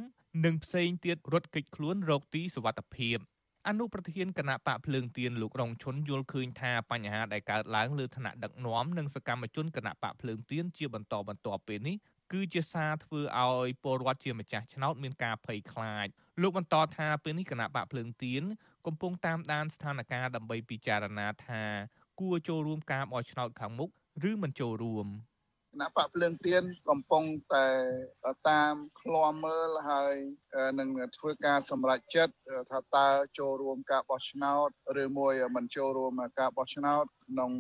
[0.44, 3.18] និងផ្សេងទៀតរត់គេចខ្លួនរកទីសុវត្ថិភាព
[3.68, 11.96] អនុប្រធានគណៈបកភ្លើងទៀនលោករងឈុនយល់ឃើញថាបញ្ហាដែលកើតឡើងលើឋានៈដឹកនាំនិងសកម្មជនគណៈបកភ្លើងទៀនជាបន្តបន្ទាប់ពេលនេះ
[12.32, 16.09] គឺជាសារធ្វើឲ្យពលរដ្ឋជាម្ចាស់ឆ្នោតមានការភ័យខ្លាច
[16.42, 18.42] លោកបន្តថាពេលនេះគណៈបកភ្លើងទៀន
[18.87, 21.62] កំពុងតាមដានស្ថានភាពដើម្បីពិចារណាថា
[22.20, 23.90] គួរចូលរួមការបោះឆ្នោតខាងមុខ
[24.31, 25.09] ឬមិនចូលរួម។
[25.77, 27.66] គណៈបកភ្លើងទៀនកំពុងតែ
[28.51, 30.14] តាមឃ្លាំមើលហើយ
[30.79, 32.35] នឹងធ្វើការសម្រេចចិត្ត
[32.70, 34.68] ថាតើចូលរួមការបោះឆ្នោត
[35.03, 37.51] ឬមួយមិនចូលរួមការបោះឆ្នោតក្នុង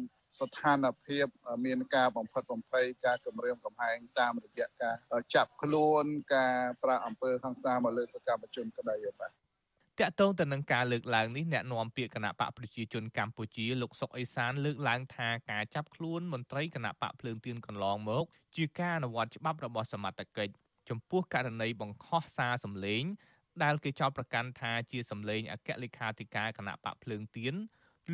[0.40, 1.26] ស្ថានភាព
[1.66, 4.94] មានការបំផិតបំភ័យការគម្រាមកំហែងតាមរយៈការ
[5.34, 9.32] ចាប់ខ្លួនការប្រាអំពើហិង្សាមកលើសកម្មជនក្តីបាទត
[10.00, 18.24] កតងទៅនឹងការលើកឡើងនេះអ្នកនាំពាក្យគណៈបកប្រជាជនកម្ពុជាលោកសុកអេសានលើកឡើងថាការចាប់ខ្លួនមន្ត្រីគណៈបកភ្លើងទៀនកន្លងមក
[18.56, 20.52] ជាការអនុវត្តច្បាប់របស់សមត្ថកិច្ច
[20.88, 23.02] ចំពោះករណីបង្ខំសារសម្លេង
[23.62, 27.54] ដែលគេចោទប្រកាន់ថាជាសម្លេងអគ្គលេខាធិការគណៈបកភ្លើងទៀន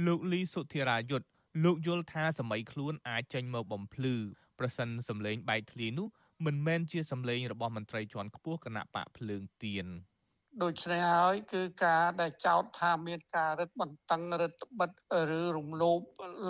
[0.07, 1.27] លោកលីសុធិរាយុទ្ធ
[1.65, 4.15] លោកយល់ថាសម័យខ្លួនអាចចេញមកបំភ្លឺ
[4.59, 6.09] ប្រសិនសម្លេងបែកធ្លាយនោះ
[6.47, 9.87] មិនមែនជាសម្លេងរបស់មន្ត្រីជាន់ខ្ពស់គណៈបកភ្លើងទៀន។
[10.61, 14.91] ដូច្នេះហើយគឺការដែលចោទថាមានការរឹតបន្តឹងរឹតបិទ
[15.39, 16.01] ឬរំលោភ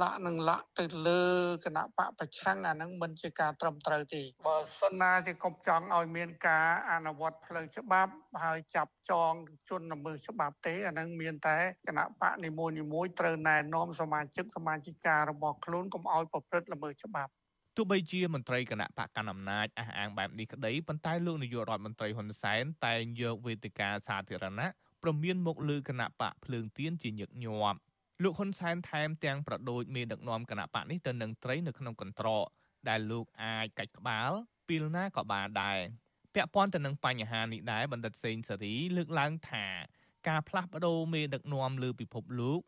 [0.00, 1.24] លាក់នឹងលាក់ទៅលើ
[1.64, 8.12] គណៈបកប្រឆាំងអានឹងមិនជាការត្រឹមត្រូវទេបើសិនណាជាកុំចង់ឲ្យមានការអនុវត្តផ្លូវច្បាប់
[8.44, 9.32] ហើយចាប់ចង
[9.68, 17.32] ជនល្មើសច្បាប់ទេអានឹងមានតែគណៈបកនីមួយៗត្រូវណែនាំសមាជិកសមាជិការបស់ខ្លួនកុំឲ្យប្រព្រឹត្តល្មើសច្បាប់
[17.76, 24.68] ទោះបីជាមន្ត្រីគណៈបកកណ្ដាលអំណាចអះអាងបែបនេះក្តីប៉ុន្តែលោកនាយករដ្ឋមន្ត្រីហ៊ុនសែនតែងយកវេទិកាសាធារណៈ
[25.02, 27.78] ប្រមានមកលើគណៈបកភ្លើងទៀនជាញឹកញាប់
[28.22, 32.44] លោកហ៊ុនសែនថែមទាំងប្រដូចមេដឹកនាំគណៈបកនេះទៅនឹងត្រីនៅក្នុងកន្ត្រក
[32.88, 34.30] ដែលលោកអាចកាច់ក្បាល
[34.68, 35.78] ពីលណាក៏បានដែរ
[36.34, 39.66] ពាក់ព័ន្ធទៅនឹងបញ្ហានេះដែរបណ្ឌិតសេងសេរីលើកឡើងថា
[40.28, 42.60] ការផ្លាស់ប្ដូរមេដឹកនាំលើពិភពលោក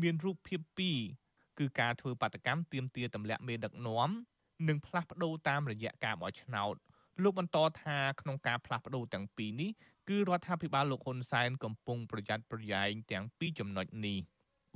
[0.00, 0.98] មានរូបភាពពីរ
[1.58, 4.10] គឺការធ្វើបាតកម្មទាមទារទម្លាក់មេដឹកនាំ
[4.68, 6.74] និងផ្លាស់ប្ដូរតាមរយៈការបោះឆ្នោត
[7.22, 9.70] លោកបន្តថាក្នុងការផ្លាស់ប្ដូរទាំងពីរនេះ
[10.08, 14.18] គឺរដ្ឋាភិបាលលោកហ៊ុនសែនកំពុងប្រយ័ត្នប្រយែងទាំងពីរចំណុចនេះ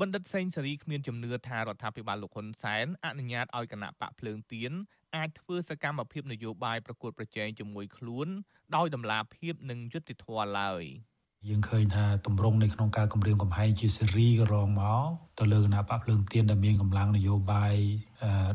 [0.00, 4.72] បណ្ឌិតសេងសេរីគ្មានជំនឿថារដ្ឋាភិបាលលោកហ៊ុនសែនអនុញ្ញាតឲ្យគណៈបកភ្លើងទៀន
[5.16, 8.28] អាចធ្វើសកម្មភាពនយោបាយប្រកួតប្រជែងជាមួយខ្លួន
[8.76, 10.84] ដោយដំណាភាពនិងយុត្តិធម៌ឡើយ។
[11.48, 15.04] យើងឃើញថាទម្រង់នៅក្នុងការគម្រាមកំហែងជាសេរីក៏រងមក
[15.38, 17.74] ទៅលើគណៈបកភ្លើងទៀនដែលមានកម្លាំងនយោបាយ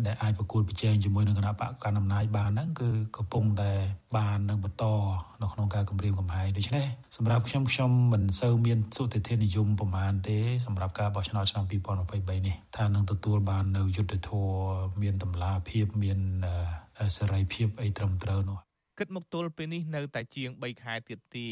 [0.06, 3.72] ដែលអាចប្រកួតប្រជែងជាមួយនឹងគណៈបកកណ្ដាលអំណាចបានហ្នឹងគឺកំពុងតែ
[4.18, 4.86] បាននឹងបន្ត
[5.42, 6.86] នៅក្នុងការគម្រាមកំហែងដូច្នេះ
[7.18, 14.50] សម្រាប់ខ្ញុំខ្ញុំមិនសូវមានសុតិធិនិយមប្រមាណទេសម្រាប់ការបោះឆ្នោតឆ្នាំ2023នេះថានឹងទទួលបាននៅយុទ្ធធរ
[15.02, 16.20] មានតម្លាភាពមាន
[17.18, 18.60] សេរីភាពអីត្រឹមត្រូវនោះ
[19.00, 21.48] គិតមកទល់ពេលនេះនៅតែជាង3ខែទៀតទេ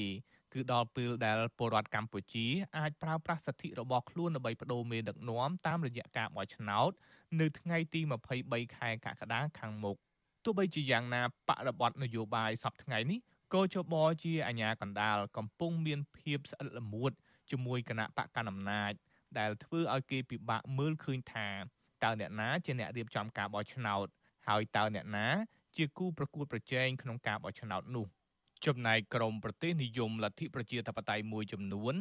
[0.58, 2.46] គឺដល់ពេលដែលពលរដ្ឋកម្ពុជា
[2.78, 6.91] អាចប្រើប្រាស់សិទ្ធិរបស់ខ្លួនដើម្បីបដូរមេដឹកនាំតាមរយៈការបោះឆ្នោត
[7.39, 8.02] នៅថ្ងៃទី
[8.39, 9.98] 23ខែកក្កដាខាងមុខ
[10.43, 13.20] ទោះបីជាយ៉ាងណាបរិបទនយោបាយសប្តាហ៍ថ្ងៃនេះ
[13.54, 13.93] ក៏ជប
[14.24, 17.12] ជាអាញាកណ្ដាលកំពុងមានភាពស្អិតល្មួត
[17.52, 18.91] ជាមួយគណៈបកកណ្ដាលអំណាច
[19.39, 21.50] ដែលធ្វើឲ្យគេពិបាកមើលឃើញថា
[22.04, 24.08] តើអ្នកណាជាអ្នករៀបចំការបោះឆ្នោត
[24.48, 25.28] ហើយតើអ្នកណា
[25.76, 28.08] ជាគូប្រកួតប្រជែងក្នុងការបោះឆ្នោតនោះ
[28.65, 31.96] ចំណែកក្រមប្រទេសនិយមលទ្ធិប្រជាធិបតេយ្យមួយចំនួន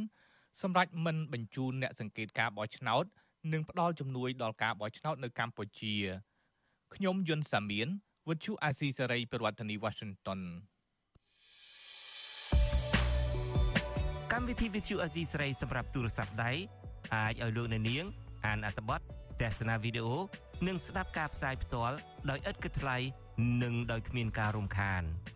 [0.63, 3.05] សម្រាប់មិនបញ្ជូនអ្នកសង្កេតការបោះឆ្នោត
[3.53, 5.95] និងផ្ដល់ជំនួយដល់ការបោះឆ្នោតនៅកម្ពុជា
[6.95, 7.89] ខ្ញុំយុនសាមៀន
[8.29, 10.41] វិទ្យុអាស៊ីសេរីប្រធានាធិបតី Washington
[14.33, 16.53] កម្មវិធីវិទ្យុអាស៊ីសេរីសម្រាប់ទូរស័ព្ទដៃ
[17.15, 18.05] អាចឲ្យលោកអ្នកនាង
[18.47, 19.01] អានអត្ថបទ
[19.41, 20.17] ទស្សនាវីដេអូ
[20.67, 21.97] និងស្ដាប់ការផ្សាយផ្ទាល់
[22.31, 22.97] ដោយឥតគិតថ្លៃ
[23.63, 25.05] និងដោយគ្មានការរំខាន។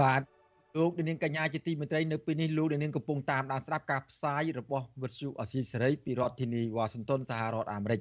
[0.00, 0.22] បាទ
[0.78, 8.00] លោកនាងកញ្ញាជាទីមេត្រីនៅពេលនេះលោកនាងកំពុងតាមដានស្ដាប់ការផ្សាយរបស់វិទ្យុអសីសេរីពីរដ្ឋធានីវ៉ាស៊ីនតោនសហរដ្ឋអាមេរិក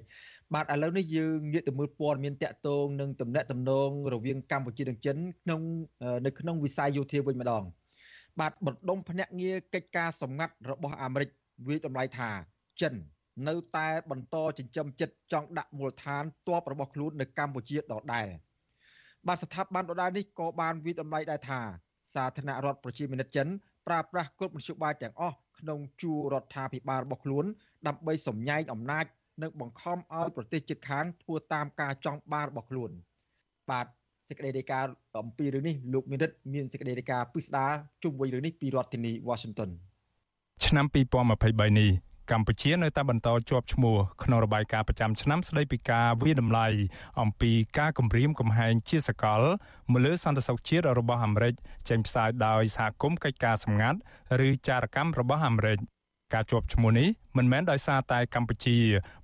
[0.53, 5.61] បាទឥឡូវនេះយើងងាកទៅមើលព័ត៌មានតកតងនឹងតំណែងតំណងរវាងកម្ពុជានិងចិនក្នុង
[6.25, 7.63] នៅក្នុងវិស័យយោធាវិញម្ដង
[8.39, 11.29] បាទបណ្ដុំភ្នាក់ងារកិច្ចការសម្ងាត់របស់អាមេរិក
[11.67, 12.29] វិតម្លៃថា
[12.81, 12.93] ចិន
[13.47, 18.27] នៅតែបន្តចិញ្ចឹមចិត្តចង់ដាក់មូលដ្ឋានទ័ពរបស់ខ្លួននៅកម្ពុជាដដែល
[19.27, 21.61] បាទស្ថាប័នដដែលនេះក៏បានវិតម្លៃដែរថា
[22.13, 23.47] សាធារណរដ្ឋប្រជាមានិតចិន
[23.87, 27.45] ប្រើប្រាស់គ្រប់មធ្យោបាយទាំងអស់ក្នុងជួររដ្ឋាភិបាលរបស់ខ្លួន
[27.87, 29.05] ដើម្បីសម្ញែងអំណាច
[29.41, 32.91] និងបង្ខំឲ្យប្រទេសជិតខាងធ្វើតាមការចង់បានរបស់ខ្លួន
[33.69, 33.85] បាទ
[34.29, 37.71] សេចក្តីរាយការណ៍អំពីរឿងនេះលោកមានរិទ្ធមានសេចក្តីរាយការណ៍ពិស្ដារ
[38.03, 39.69] ជុំវិញរឿងនេះពីរដ្ឋធានី Washington
[40.65, 40.85] ឆ្នាំ
[41.31, 41.89] 2023នេះ
[42.31, 46.67] កម្ពុជានៅតែបន្តជាប់ឈ្មោះក្នុងរបាយការណ៍ប្រចាំឆ្នាំស្តីពីការវិដំឡៃ
[47.21, 49.41] អំពីការគម្រាមកំហែងជាសកល
[49.91, 51.53] មកលើសន្តិសុខជាតិរបស់អាមេរិក
[51.89, 53.99] ចេញផ្សាយដោយសហគមន៍កិច្ចការសម្ងាត់
[54.47, 55.79] ឬចារកម្មរបស់អាមេរិក
[56.33, 58.77] ការជាប់ឈ្មោះនេះមិនមែនដោយសារតែកម្ពុជា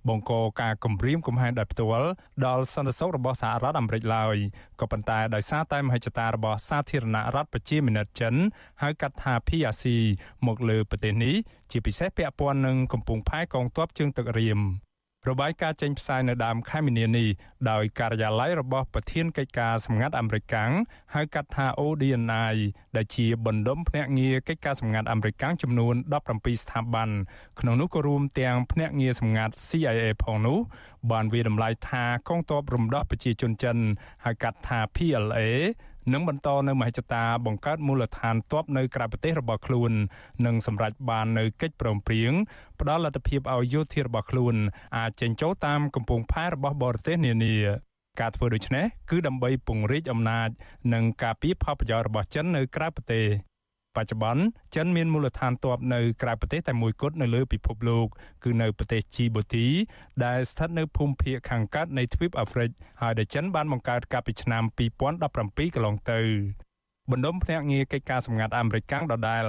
[0.08, 2.10] បង្កការគំរាមកំហែងដោយផ្ទាល់
[2.46, 4.36] ដល់សន្តិសុខរបស់សហរដ្ឋអាមេរិកឡើយ
[4.80, 8.36] ក៏ប៉ុន្តែដោយសារតែមហិច្ឆតារបស់សាធារណរដ្ឋប្រជាមានិតចិន
[8.82, 9.86] ហៅកាត់ថា PRC
[10.48, 11.36] មកលើប្រទេសនេះ
[11.72, 14.62] ជាពិសេសពាក់ព័ន្ធនឹងកំពង់ផែកងទ័ពជើងទឹករៀម
[15.30, 17.28] របាយការណ៍ចេញផ្សាយនៅដើមខែមីនានេះ
[17.72, 20.72] ដោយការិយាល័យរបស់ប្រធានកិច្ចការសម្ងាត់អាមេរិកកាំង
[21.16, 22.56] ហៅកាត់ថា ODNI
[22.96, 25.96] ដែលជាបណ្ដុំភ្នាក់ងារកិច្ចការសម្ងាត់អាមេរិកកាំងចំនួន
[26.30, 27.10] 17ស្ថាប័ន
[27.60, 30.60] ក្នុងនោះក៏រួមទាំងភ្នាក់ងារសម្ងាត់ CIA ផងនោះ
[31.12, 33.78] បានវាតម្លៃថាកងទ័ពរំដោះប្រជាជនចិន
[34.26, 35.40] ហៅកាត់ថា PLA
[36.14, 39.92] និងបន្តនៅមហិច្ឆតាបង្កើតមូលដ្ឋានទ័ពនៅក្រៅប្រទេសរបស់ខ្លួន
[40.46, 42.32] និងសម្រេចបាននៅកិច្ចព្រមព្រៀង
[42.80, 44.56] ផ្ដល់លទ្ធភាពឲ្យយោធារបស់ខ្លួន
[44.98, 47.56] អាចចេញចូលតាមកំពង់ផែរបស់បរទេសនានា
[48.20, 50.50] ការធ្វើដូច្នេះគឺដើម្បីពង្រីកអំណាច
[50.94, 53.26] និងការពារផលប្រយោជន៍របស់ចិននៅក្រៅប្រទេស
[53.96, 54.44] បច្ចុប្បន្ន
[54.76, 58.08] ចិនមានមូលដ្ឋានទ័ពនៅក្រៅប្រទេសតែមួយគត់នៅលើពិភពលោក
[58.44, 59.68] គឺនៅប្រទេសជីបូទី
[60.26, 62.70] ដែលស្ថិតនៅភូមិភាគខាងកើតនៃទ្វីបអាហ្វ្រិក
[63.02, 64.64] ហើយដែលចិនបានបង្កើតកាលពីឆ្នាំ
[65.20, 66.22] 2017កន្លងទៅ
[67.12, 69.44] បណ្ដុំភ្នាក់ងារកិច្ចការសម្ងាត់អាមេរិកកាំងដដែល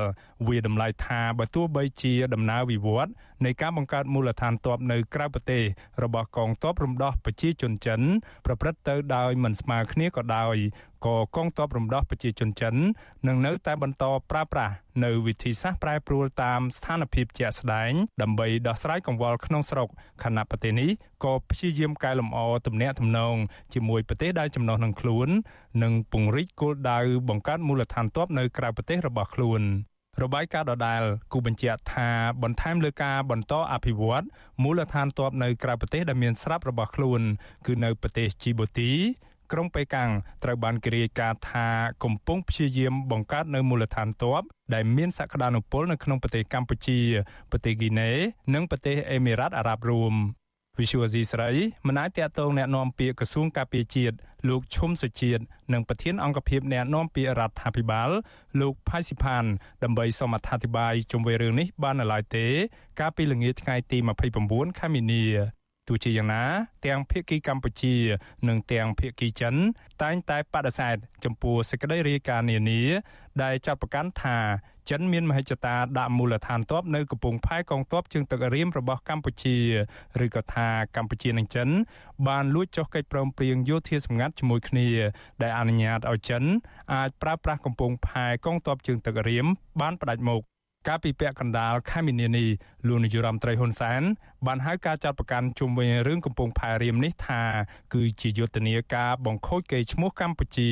[0.48, 3.11] វាតម្លៃថាបើទោះបីជាដំណើរវិវត្ត
[3.44, 5.62] នៃការបង្កើតមូលដ្ឋានទ័ពនៅក្រៅប្រទេស
[6.03, 8.01] របស់កងទ័ពរំដោះប្រជាជនចិន
[8.46, 10.57] ប្រព្រឹត្តទៅដោយមិនស្មើគ្នាក៏ដោយ
[11.07, 12.75] ក៏កងទ័ពរំដោះប្រជាជនចិន
[13.27, 19.88] នឹងនៅតែបន្តប្រើប្រាស់នៅវិធីសាស្ត្រប្រែប្រួលតាមស្ថានភាពជាក់ស្ដែងដើម្បីដោះស្រាយកង្វល់ក្នុងស្រុក
[20.22, 20.90] ខណៈប្រទេសនេះ
[21.25, 23.37] ក៏ព្យាយាមកែលម្អទំនាក់ទំនង
[23.75, 25.29] ជាមួយប្រទេសដែលចំណុះនឹងខ្លួន
[25.83, 29.62] និងពង្រីកគោលដៅបង្កើតមូលដ្ឋានទ័ពនៅក្រៅប្រទេសរបស់ខ្លួន
[30.22, 31.02] របាយការណ៍ដដែល
[31.33, 32.09] គូបញ្ជាក់ថា
[32.42, 34.24] បន្ថែមលើការបន្តអភិវឌ្ឍ
[34.62, 37.20] មូលដ្ឋានទ័ពនៅក្រៅប្រទេសដែលមានស្រាប់របស់ខ្លួន
[37.66, 38.92] គឺនៅប្រទេសជីបូទី
[39.52, 40.11] ក្រុងប៉េកាំង
[40.44, 41.66] ត្រូវបានគេរាយការណ៍ថា
[42.05, 44.42] កំពុងព្យាយាមបង្កើតនៅមូលដ្ឋានទ័ព
[44.74, 46.98] ដែលមានសក្តានុពលនៅក្នុងប្រទេសកម្ពុជា
[47.50, 48.11] ប្រទេសហ្គីណេ
[48.55, 50.14] និងប្រទេសអេមីរ៉ាតអារ៉ាប់រួម
[50.79, 51.51] វិសុវស៊ីស្រី
[51.88, 54.15] មិនអាចតាក់ទងแนะនាំពាក្យក្រសួងការពារជាតិ
[54.47, 58.10] លោកឈុំសុជាតិនិងប្រធានអង្គភិបแนะនាំពាក្យរដ្ឋាភិបាល
[58.62, 59.45] លោកផៃស៊ីផាន
[59.84, 62.45] ដើម្បីសូមអធិប្បាយជុំវិញរឿងនេះបាននៅឡើយទេ
[62.99, 63.97] កាលពីល្ងាចថ្ងៃទី
[64.38, 65.23] 29ខែមីនា
[65.88, 66.44] ទោះជាយ៉ាងណា
[66.87, 67.94] ទាំងភៀកគីកម្ពុជា
[68.49, 69.55] និងទាំងភៀកគីចិន
[70.03, 72.83] តែងតែបដិសេធចំពោះសេចក្តីរាយការណ៍នានា
[73.42, 74.38] ដែលចាត់ប្រកាន់ថា
[74.90, 79.57] ចិនមានមហិច្ឆតាដាក់មូលដ្ឋានទ័ពនៅកំពង់ផែកងទ័ពជើងទឹករៀមរបស់កម្ពុជា
[80.25, 81.68] ឬក៏ថាកម្ពុជានិងចិន
[82.29, 84.88] បានលួចចុះកិច្ចព្រមព្រៀងយោធាសម្ងាត់ជាមួយគ្នា
[85.42, 86.42] ដែលអនុញ្ញាតឲ្យចិន
[86.94, 89.46] អាចប្រើប្រាស់កំពង់ផែកងទ័ពជើងទឹករៀម
[89.81, 90.42] បានផ្ដាច់មុខ
[90.88, 92.49] កាលពីពាក់កណ្ដាលខែមីនានេះ
[92.87, 94.03] លោកនាយរដ្ឋមន្ត្រីហ៊ុនសែន
[94.46, 97.42] បានហៅការចាត់ប្រកាន់ជុំវិញរឿងកំពង់ផែរៀមនេះថា
[97.94, 100.70] គឺជាយុទ្ធនាការបង្ខូចកេរ្តិ៍ឈ្មោះកម្ពុជា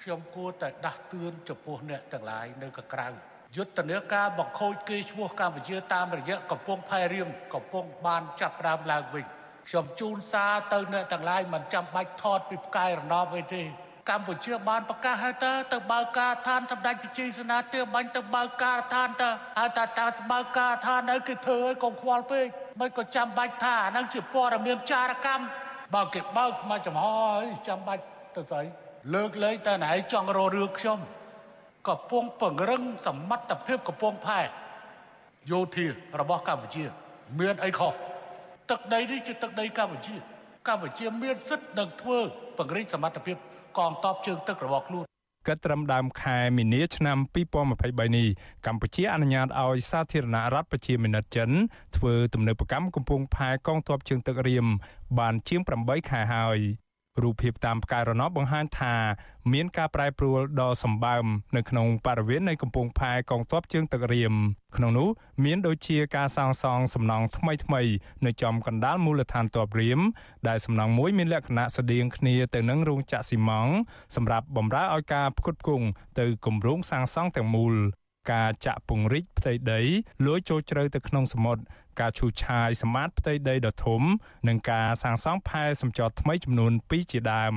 [0.00, 3.08] ខ្ញុំគួរតែដាស់តឿនចំពោះអ្នកទាំងឡាយនៅកក្រៅ
[3.56, 9.24] យុទ្ធនាការបង្ខូចគេឈ្មោះកម្ពុជាតាមរយៈកំពង់ផែរៀមកំពុងបានចាប់ផ្ដើមឡើងវិញ
[9.68, 13.62] ខ្ញុំជូនសារទៅអ្នកទាំងឡាយមិនចាំបាច់ថតពីផ្កាយរណបអីទេ
[14.10, 22.46] កម្ពុជាបានប្រកាសហើយតើទៅបើកការដ្ឋានសម្ដេចប្រជាសេនាទាបាញ់ទៅបើកការដ្ឋានតើហើយតើតើបើកការដ្ឋាននៅគេធ្វើឲ្យកុំខ្វល់ពេក
[22.80, 25.44] មិនក៏ចាំបាច់ថាអានឹងជាព័ត៌មានចារកម្ម
[25.94, 28.02] បើគេបើកមកចំហហើយចាំបាច់
[28.36, 28.64] ទៅស្អី
[29.14, 30.98] លើកលែងតែណៃចង់រករឿងខ្ញុំ
[31.88, 34.40] កំពុងពង្រឹងសមត្ថភាពកំពង់ផែ
[35.50, 35.86] យោធា
[36.20, 36.84] របស់កម្ពុជា
[37.40, 37.94] មានអីខុស
[38.70, 40.14] ទឹកដីនេះជាទឹកដីកម្ពុជា
[40.68, 42.18] កម្ពុជាមានសិទ្ធិនឹងធ្វើ
[42.58, 43.36] ពង្រីកសមត្ថភាព
[43.78, 45.06] កងទ័ពជើងទឹករបស់ខ្លួន
[45.48, 47.18] កិត្តិត្រឹមដើមខែមីនាឆ្នាំ
[47.66, 48.28] 2023នេះ
[48.66, 51.50] កម្ពុជាអនុញ្ញាតឲ្យសាធារណរដ្ឋប្រជាមានិតចិន
[51.96, 54.66] ធ្វើទំនើបកម្មកំពង់ផែកងទ័ពជើងទឹករៀម
[55.18, 56.58] បានជាង8ខែហើយ
[57.22, 58.94] រូបភាពតាមផ្កាយរណបបង្ហាញថា
[59.52, 61.24] មានការប្រែប្រួលដ៏សម្បើម
[61.56, 64.34] នៅក្នុងបរិវេណនៃកំពង់ផែកងទ័ពជើងទឹករៀម
[64.76, 65.08] ក្នុងនោះ
[65.44, 67.82] មានដូចជាការសាងសង់សំណង់ថ្មីថ្មី
[68.24, 70.00] នៅចំកណ្ដាលមូលដ្ឋានទ័ពរៀម
[70.48, 73.78] ដែលសំណង់មួយមានលក្ខណៈស្តៀងគ្នាទៅនឹងរោងចក្រស៊ីម៉ងត៍
[74.16, 75.86] សម្រាប់បម្រើឲ្យការផ្គត់ផ្គង់
[76.18, 77.74] ទៅគម្រោងសាងសង់ទាំងមូល
[78.30, 79.80] ការចាក់ពង្រីកផ្ទៃដី
[80.26, 81.62] លួចចូលជ្រៅទៅក្នុងសមុទ្រ
[82.00, 84.02] ការឈូសឆាយសម្អាតផ្ទៃដីដ៏ធំ
[84.48, 87.54] និងការសាងសង់ផែសម្ចតថ្មីចំនួន2ជាដើម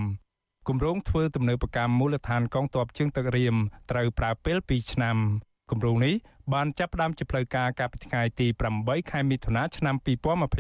[0.68, 3.56] គម្រោងធ្វើទំនើបកម្មមូលដ្ឋានកងទ័ពជើងទឹករៀម
[3.92, 5.18] ត្រូវប្រើពេល2ឆ្នាំ
[5.72, 6.16] គម្រោងនេះ
[6.54, 8.48] បានចាប់ផ្ដើមជាផ្លូវការកាលពីថ្ងៃទី
[8.78, 9.96] 8ខែមិថុនាឆ្នាំ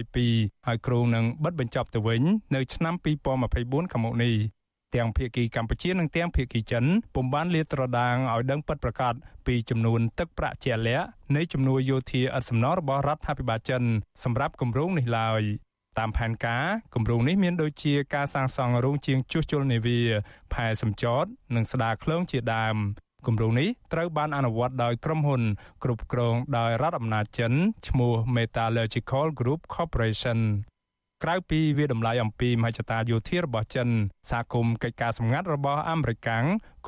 [0.05, 2.21] 2022ហើយគ្រោងនឹងបិទបញ្ចប់ទៅវិញ
[2.55, 4.35] នៅឆ្នាំ2024ខាងមុខនេះ
[4.95, 9.13] ទាំងភៀកគីកម្ពុជានិងទាំងភៀកគីចិនពុំបានលាតត្រដាងឲ្យដឹងពិតប្រាកដ
[9.47, 13.83] ពីចំនួនទឹកប្រាក់ជាក់លាក់នៃជំនួយយោធាឥតសំណងរបស់រដ្ឋាភិបាលចិន
[14.23, 15.41] សម្រាប់គម្រោងនេះឡើយ
[15.99, 19.99] តាមផែនការគម្រោងនេះមានដូចជាការសាងសង់រោងជាងជួសជុលនាវា
[20.53, 22.75] ផែសម្ចតនិងស្ដារឃ្លោងជាដើម
[23.27, 25.41] គម្រោងនេះត្រូវបានអនុវត្តដោយក្រុមហ៊ុន
[25.83, 27.53] គ្រប់គ្រងដោយរដ្ឋអំណាចចិន
[27.87, 30.39] ឈ្មោះ Metallurgical Group Corporation
[31.23, 33.89] ក្រៅពីវាតម្លៃអំពីមហិច្ឆតាយោធារបស់ចិន
[34.31, 36.29] សហគមន៍កិច្ចការសម្ងាត់របស់អាមេរិក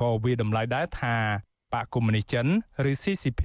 [0.00, 1.16] ក៏វាតម្លៃដែរថា
[1.72, 2.46] បកកុម្មុយនីសចិន
[2.90, 3.42] ឬ CCP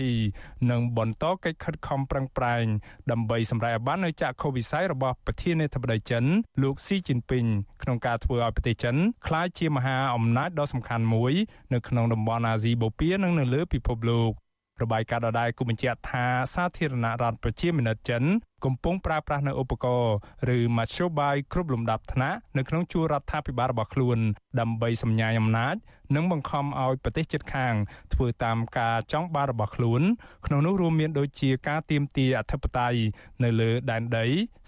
[0.72, 2.66] នឹងបន្តកិច្ចខិតខំប្រឹងប្រែង
[3.12, 6.24] ដើម្បីសម្រេចបាននូវចក្ខុវិស័យរបស់ប្រធានាធិបតីចិន
[6.64, 7.46] លោកស៊ីជីនពីង
[7.82, 8.96] ក្នុងការធ្វើឲ្យប្រទេសចិន
[9.28, 11.34] ក្លាយជាមហាអំណាចដ៏សំខាន់មួយ
[11.74, 14.34] នៅក្នុងតំបន់អាស៊ីបូព៌ានិងនៅលើពិភពលោក
[14.82, 18.24] របាយការណ៍ដដែលគូបញ្ជាក់ថាសាធារណរដ្ឋប្រជាមានិតចិន
[18.66, 20.16] កំពុងប្រើប្រាស់នៅឧបករណ៍
[20.56, 24.18] ឬមធ្យោបាយគ្រប់លំដាប់ថ្នាក់នៅក្នុងជួររដ្ឋាភិបាលរបស់ខ្លួន
[24.60, 25.76] ដើម្បីសម្ញាយអំណាច
[26.16, 27.74] និងបង្ខំឲ្យប្រទេសជិតខាង
[28.14, 30.02] ធ្វើតាមការចង់បានរបស់ខ្លួន
[30.46, 33.00] ក្នុងនោះរួមមានដូចជាការទាមទារអធិបតេយ្យ
[33.44, 34.26] នៅលើដែនដី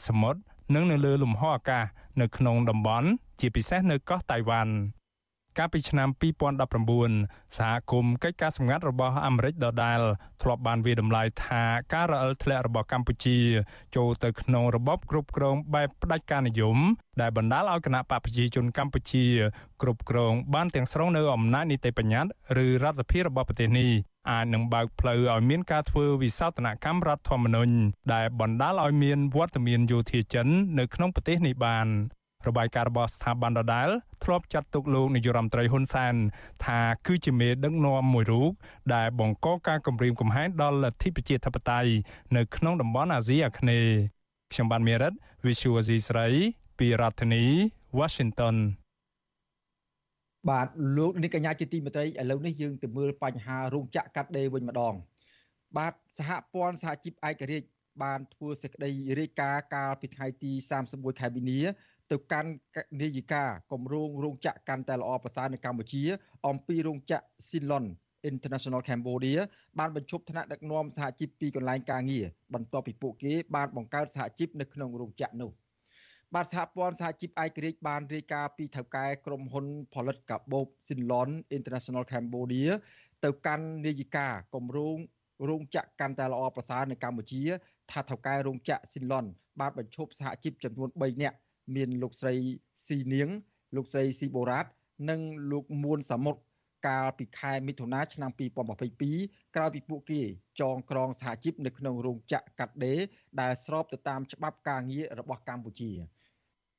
[0.07, 0.39] សមុទ្រ
[0.73, 1.85] និងនៅលើលំហអាកាស
[2.21, 3.07] នៅក្នុងតំបន់
[3.39, 4.73] ជាពិសេសនៅកោះតៃវ៉ាន់
[5.57, 6.09] កាលពីឆ្នាំ
[6.83, 9.99] 2019សហគមន៍កិច្ចការសម្ងាត់របស់អាមេរិកដដែល
[10.41, 11.63] ធ្លាប់បានវាតម្លៃថា
[11.93, 13.37] ការរអិលធ្លាក់របស់កម្ពុជា
[13.95, 16.77] ចូលទៅក្នុងរបបគ្រប់គ្រងបែបផ្ដាច់ការនិយម
[17.21, 19.25] ដែលបណ្ដាលឲ្យគណៈបកប្រជាជនកម្ពុជា
[19.81, 22.31] គ្រប់គ្រងបានទាំងស្រុងនៅអំណាចនីតិបញ្ញត្តិ
[22.65, 23.91] ឬរដ្ឋសភារបស់ប្រទេសនេះ
[24.31, 27.73] អាចនឹងបើកផ្លូវឲ្យមានការធ្វើវិសោធនកម្មរដ្ឋធម្មនុញ្ញ
[28.13, 30.47] ដែលបណ្ដាលឲ្យមានវត្តមានយោធាចិន
[30.79, 31.87] នៅក្នុងប្រទេសនេះបាន
[32.49, 33.89] របាយការណ៍របស់ស្ថាប័នដដែល
[34.23, 36.15] ធ្លាប់ចាត់ទុកលោកនាយរដ្ឋមន្ត្រីហ៊ុនសែន
[36.65, 38.51] ថាគឺជាមេដឹកនាំមួយរូប
[38.95, 41.89] ដែលបង្កការគំរាមកំហែងដល់លទ្ធិប្រជាធិបតេយ្យ
[42.35, 43.93] នៅក្នុងតំបន់អាស៊ីអាគ្នេយ៍
[44.51, 45.13] ខ្ញុំបានមេរិត
[45.45, 46.27] Visual Asia ស្រី
[46.79, 47.43] ពីរដ្ឋធានី
[47.99, 48.55] Washington
[50.49, 54.93] បាទលោកនាងកញ្ញាជាទីមេត្រីឥឡូវនេះយើងទៅមើលបញ្ហារោងចក្រកាត់ដេរវិញម្ដង
[55.77, 57.67] បាទសហព័ន្ធសហជីពឯករាជ្យ
[58.03, 60.51] បានធ្វើសេចក្តីរាយការណ៍កាលពីថ្ងៃទី
[60.87, 61.59] 31ខែមីនា
[62.11, 62.51] ទៅកាន់
[63.01, 66.03] នាយិកាគម្រោងរោងចក្រកាន់តែល្អប្រសើរនៅកម្ពុជា
[66.47, 67.85] អំពីរោងចក្រ Silon
[68.31, 69.39] International Cambodia
[69.79, 75.51] បានបញ្ឈប់ថ្នាក់ដឹកនាំសហជីពពីកន្លែងការងារបន្ទាប់ពីពួកគេបានបង្កើតសហជីពនៅក្នុងរោងចក្រនោះ
[76.35, 82.69] បាទសហព័ន្ធសហជីពឯករាជ្យបានរាយការណ៍ពីថៅកែក្រុមហ៊ុនផលិតកាបូប Silon International Cambodia
[83.23, 84.97] ទៅកាន់នាយិកាគម្រោង
[85.49, 87.43] រោងចក្រកាន់តែល្អប្រសើរនៅកម្ពុជា
[87.91, 89.25] ថាថៅកែរោងចក្រ Silon
[89.59, 91.37] បានបញ្ឈប់សហជីពចំនួន3នាក់
[91.75, 92.35] មានលោកស្រី
[92.87, 93.29] ស៊ីនាង
[93.75, 94.65] លោកស្រីស៊ីបូរ៉ាត
[95.09, 96.35] និងលោកមួនសាមុត
[96.87, 98.31] កាលពីខែមិថុនាឆ្នាំ
[98.93, 100.21] 2022ក្រោយពីពួកគេ
[100.61, 102.99] ចងក្រងសហជីពនៅក្នុងរោងចក្រកាត់ដេរ
[103.41, 105.91] ដែលស្របទៅតាមច្បាប់ការងាររបស់កម្ពុជា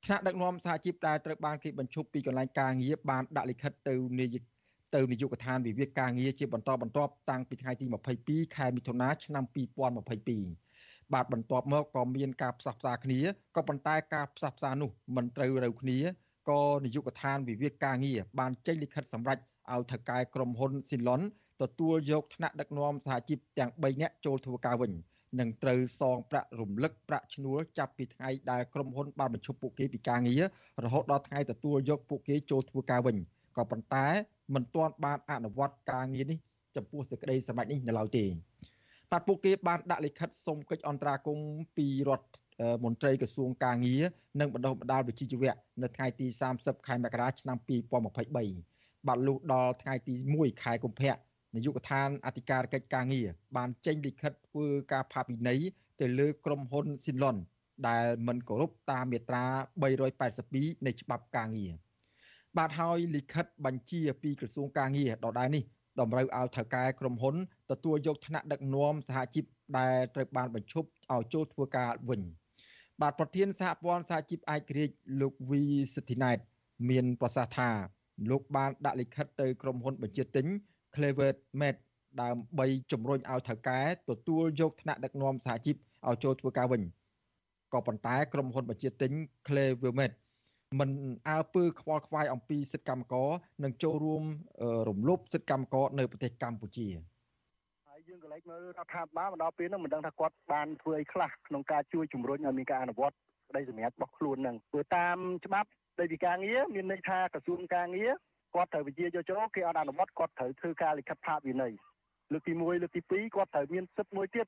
[0.05, 4.43] ថ្នាក់ដឹកនាំសហជីពដែលត្រូវបានគេបញ្ឈប់ពីកន្លែងការងារបានដាក់លិខិតទៅនាយក
[4.95, 7.85] ទៅនាយកដ្ឋានវិវាទការងារជាបន្តបន្ទាប់តាំងពីថ្ងៃទី
[8.21, 10.66] 22ខែមិថុនាឆ្នាំ2022
[11.13, 13.19] បាទបន្ទាប់មកក៏មានការផ្សះផ្សាគ្នា
[13.55, 15.99] ក៏ប៉ុន្តែការផ្សះផ្សានោះមិនត្រូវរូវគ្នា
[16.49, 19.37] ក៏នាយកដ្ឋានវិវាទការងារបានចេញលិខិតសម្រេច
[19.73, 21.21] ឲ្យថៅកែក្រុមហ៊ុនស៊ីឡុន
[21.61, 24.91] ទទួលយកថ្នាក់ដឹកនាំសហជីពទាំង3នាក់ចូលធ្វើការវិញ
[25.39, 30.43] នឹងត្រូវសងប្រាក់រំលឹកប្រាក់ឈ្នួលចាប់ពីថ្ងៃដែលក្រុមហ៊ុនបានបញ្ឈប់ពួកគេពីការងារ
[30.83, 33.17] រហូតដល់ថ្ងៃទទួលយកពួកគេចូលធ្វើការវិញ
[33.57, 34.05] ក៏ប៉ុន្តែ
[34.53, 36.39] មិនទាន់បានអនុវត្តការងារនេះ
[36.75, 38.23] ចំពោះសេចក្តីសម្រេចនេះនៅឡើយទេ
[39.11, 42.27] បាទពួកគេបានដាក់លិខិតសុំកិច្ចអន្តរាគមន៍ពីរដ្ឋ
[42.83, 44.01] មន្ត្រីក្រសួងកាងារ
[44.39, 46.27] និងបណ្ដុះបណ្ដាលវិជ្ជាជីវៈនៅថ្ងៃទី
[46.57, 51.15] 30ខែមករាឆ្នាំ2023បាទលុះដល់ថ្ងៃទី1ខែកុម្ភៈ
[51.55, 53.27] នាយកដ្ឋានអធិការកិច្ចការងារ
[53.57, 55.61] បានចេញលិខិតធ្វើការផាកពិន័យ
[56.01, 57.37] ទៅលើក្រុមហ៊ុនស៊ីឡុន
[57.87, 59.45] ដែលមិនគោរពតាមមាត្រា
[60.15, 61.73] 382នៃច្បាប់ការងារ
[62.57, 65.63] បាទហើយលិខិតបញ្ជាពីក្រសួងការងារដដែលនេះ
[65.99, 67.35] តម្រូវឲ្យថៅកែក្រុមហ៊ុន
[67.71, 69.45] ទទួលយកថ្នាក់ដឹកនាំសហជីព
[69.77, 72.21] ដែលត្រូវបានបញ្ឈប់ឲ្យចូលធ្វើការវិញ
[73.01, 75.63] បាទប្រធានសហព័ន្ធសហជីពឯករាជ្យលោកវី
[75.95, 76.37] សិទ្ធិណែត
[76.89, 77.69] មានប្រសាសន៍ថា
[78.29, 80.45] លោកបានដាក់លិខិតទៅក្រុមហ៊ុនបញ្ជាទិញ
[80.95, 81.75] Clever Med
[82.21, 83.79] ដើម្បីជំរុញឲ្យថៅកែ
[84.09, 85.75] ទទួលយកថ្នាក់ដឹកនាំសហជីព
[86.07, 86.81] ឲ្យចូលធ្វើការវិញ
[87.73, 89.11] ក៏ប៉ុន្តែក្រុមហ៊ុនបញ្ជាទិញ
[89.47, 90.11] Clever Med
[90.79, 90.89] មិន
[91.29, 93.29] អើពើខ្វល់ខ្វាយអំពីសិទ្ធិកម្មករ
[93.63, 94.23] និងចូលរួម
[94.89, 96.87] រំលោភសិទ្ធិកម្មករនៅប្រទេសកម្ពុជា
[97.87, 103.15] ហើយយើងក៏លេចមើលរដ្ឋាភិបាលមកដល់ពេលហ្នឹងមិនដឹងថាគាត់បានធ្វើអីខ្លះក្នុងការជួយជំរុញឲ្យមានការអនុវត្ត
[103.49, 108.11] ក្តីសម្រេចរបស់ខ្លួនហ្នឹងព្រោះតាមច្បាប់ដីពីការងារមានន័យថាក្រសួងការងារ
[108.55, 111.73] គាត់ត្រូវវិជាយោចូលគេអត់អនុវត្តគាត់ត្រូវធ្វើការលិខិតផាកវិន័យ
[112.33, 114.47] លើកទី1លើកទី2គាត់ត្រូវមានសិទ្ធិមួយទៀត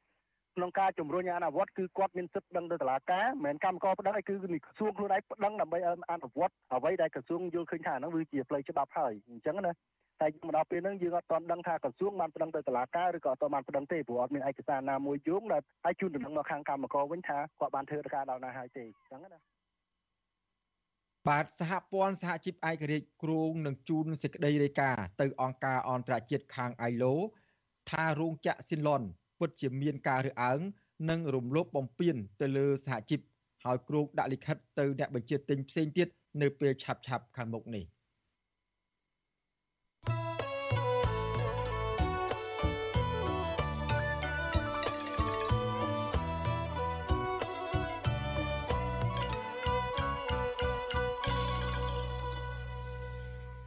[0.55, 5.79] ក្នុងការជំរុញអនុវត្តគឺគាត់មានសិទ្ធិដឹងទៅតុលាការមិនមែនកម្មករប្តឹងឯគឺក្រសួងខ្លួនឯងប្តឹងដើម្បី
[6.11, 9.71] អនុវត្តអ្វីដែលក្រសួងយល់ឃើញថាហ្នឹងគឺជាផ្លូវច្បាប់ហើយអញ្ចឹងណា
[10.21, 19.39] តែមកដល់ពេលហ្នឹងយើងអត់ទាន់ដឹងថាក្រសួងបានប្តឹងទៅតុលាការឬក៏អត់ទាន់បានប្តឹងទេព្រោះអត់មានឯកសារណាមួយយោងដែលឲ្យជូនដំណឹងមកខាងកម្មករវិញថាគាត់បានធ្វើការដល់ណាហើយទេអញ្ចឹងណា
[21.27, 27.13] បាទសហព័ន្ធសហជីពឯករាជ្យគ្រងនឹងជូនសេចក្តីរាយការណ៍ទៅអង្គការអន្តរជាតិខាង ILO
[27.89, 29.01] ថារោងចក្រស៊ីនឡុន
[29.39, 30.59] ពិតជាមានការរើសអើង
[31.09, 33.19] និងរំលោភបំពានទៅលើសហជីព
[33.63, 36.07] ហើយគ្រោកដាក់លិខិតទៅអ្នកបញ្ជាទិញផ្សេងទៀត
[36.41, 37.03] នៅពេលឆាប់ៗ
[37.37, 37.83] ខាងមុខនេះ។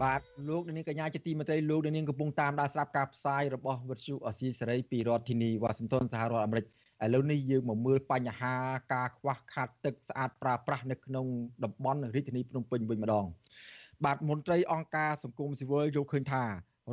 [0.02, 6.66] បាទលោកនាងកញ្ញាជាទីមេត្រីលោកនាងកំពុងតាមដានស្រាប់ការផ្សាយរបស់វិទ្យុអស៊ីសេរីពីរដ្ឋធានីវ៉ាស៊ីនតោនសហរដ្ឋអាមេរិក
[7.04, 8.54] ឥឡូវនេះយើងមកមើលបញ្ហា
[8.94, 11.26] ការខ្វះខាតទឹកស្អាតប្រើប្រាស់នៅក្នុង
[11.64, 13.24] តំបន់រាជធានីភ្នំពេញវិញម្ដង
[14.04, 16.44] បាទមន្ត្រីអង្គការសង្គមស៊ីវិលយល់ឃើញថា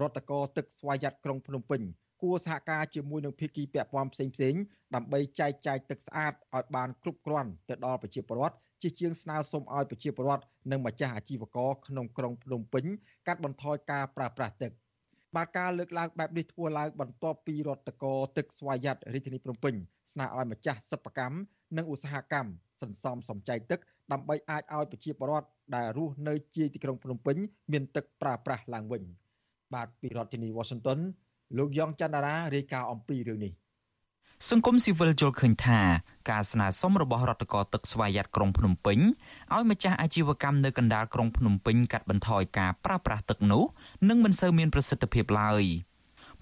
[0.02, 1.82] រដ្ឋកោទឹកស្វយ័តក្រុងភ្នំពេញ
[2.22, 4.56] គួរសហការជាមួយនឹងភាគីពាក់ព័ន្ធផ្សេងផ្សេង
[4.96, 12.86] ដើម្បីចែកចាយទឹកស្អាតឲ្យបានគ្រប់គ្រាន់ទៅដល់ប្រជាពលរដ្ឋ ជាជាងស្នើសុំឲ្យប្រជាពលរដ្ឋនិងម្ចាស់អាជីវករក្នុងក្រុងភ្នំពេញ
[13.28, 14.72] កាត់បន្ថយការប្រើប្រាស់ទឹក
[15.36, 19.74] បាទការលើកឡើងបែបនេះធ្វើឡើងបន្ទាប់ពីរដ្ឋកោទឹកស្វយ័តរាជធានីភ្នំពេញ
[20.12, 21.38] ស្នើឲ្យម្ចាស់សិប្បកម្ម
[21.78, 22.50] និងឧស្សាហកម្ម
[22.82, 23.80] សន្សំសំចៃទឹក
[24.12, 27.38] ដើម្បីអាចឲ្យប្រជាពលរដ្ឋដែលរស់នៅជាយទីក្រុងភ្នំពេញ
[27.72, 29.04] មានទឹកប្រើប្រាស់ឡើងវិញ
[29.74, 31.00] បាទពីរដ្ឋធានី Washington
[31.58, 33.54] លោកយ៉ងច័ន្ទរារាយការណ៍អំពីរឿងនេះ
[34.48, 35.80] សង្គមស៊ីវិលយល់ឃើញថា
[36.30, 39.00] ការស្នើសុំរបស់រដ្ឋកោទឹកស្វយ័តក្រុងភ្នំពេញ
[39.54, 43.64] ឲ្យម្ចាស់អាជីវកម្មនៅកណ្ដាលក្រុងភ្នំពេញកាត់បន្ថយការប្រើប្រាស់ទឹកនោះ
[44.10, 45.64] នឹងមិនសូវមានប្រសិទ្ធភាពឡើយ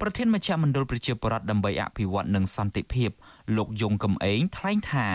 [0.01, 3.09] ប្រធានមជ្ឈមណ្ឌលប្រជាពលរដ្ឋដើម្បីអភិវឌ្ឍនិងសន្តិភាព
[3.57, 5.07] លោកយងកំឯងថ្លែងថា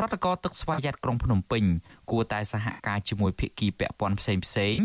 [0.00, 1.64] រដ្ឋកោទឹកស្វយ័តក្រុងភ្នំពេញ
[2.10, 4.76] គួរតែសហការជាមួយភាគីពាក់ព័ន្ធផ្សេងផ្សេង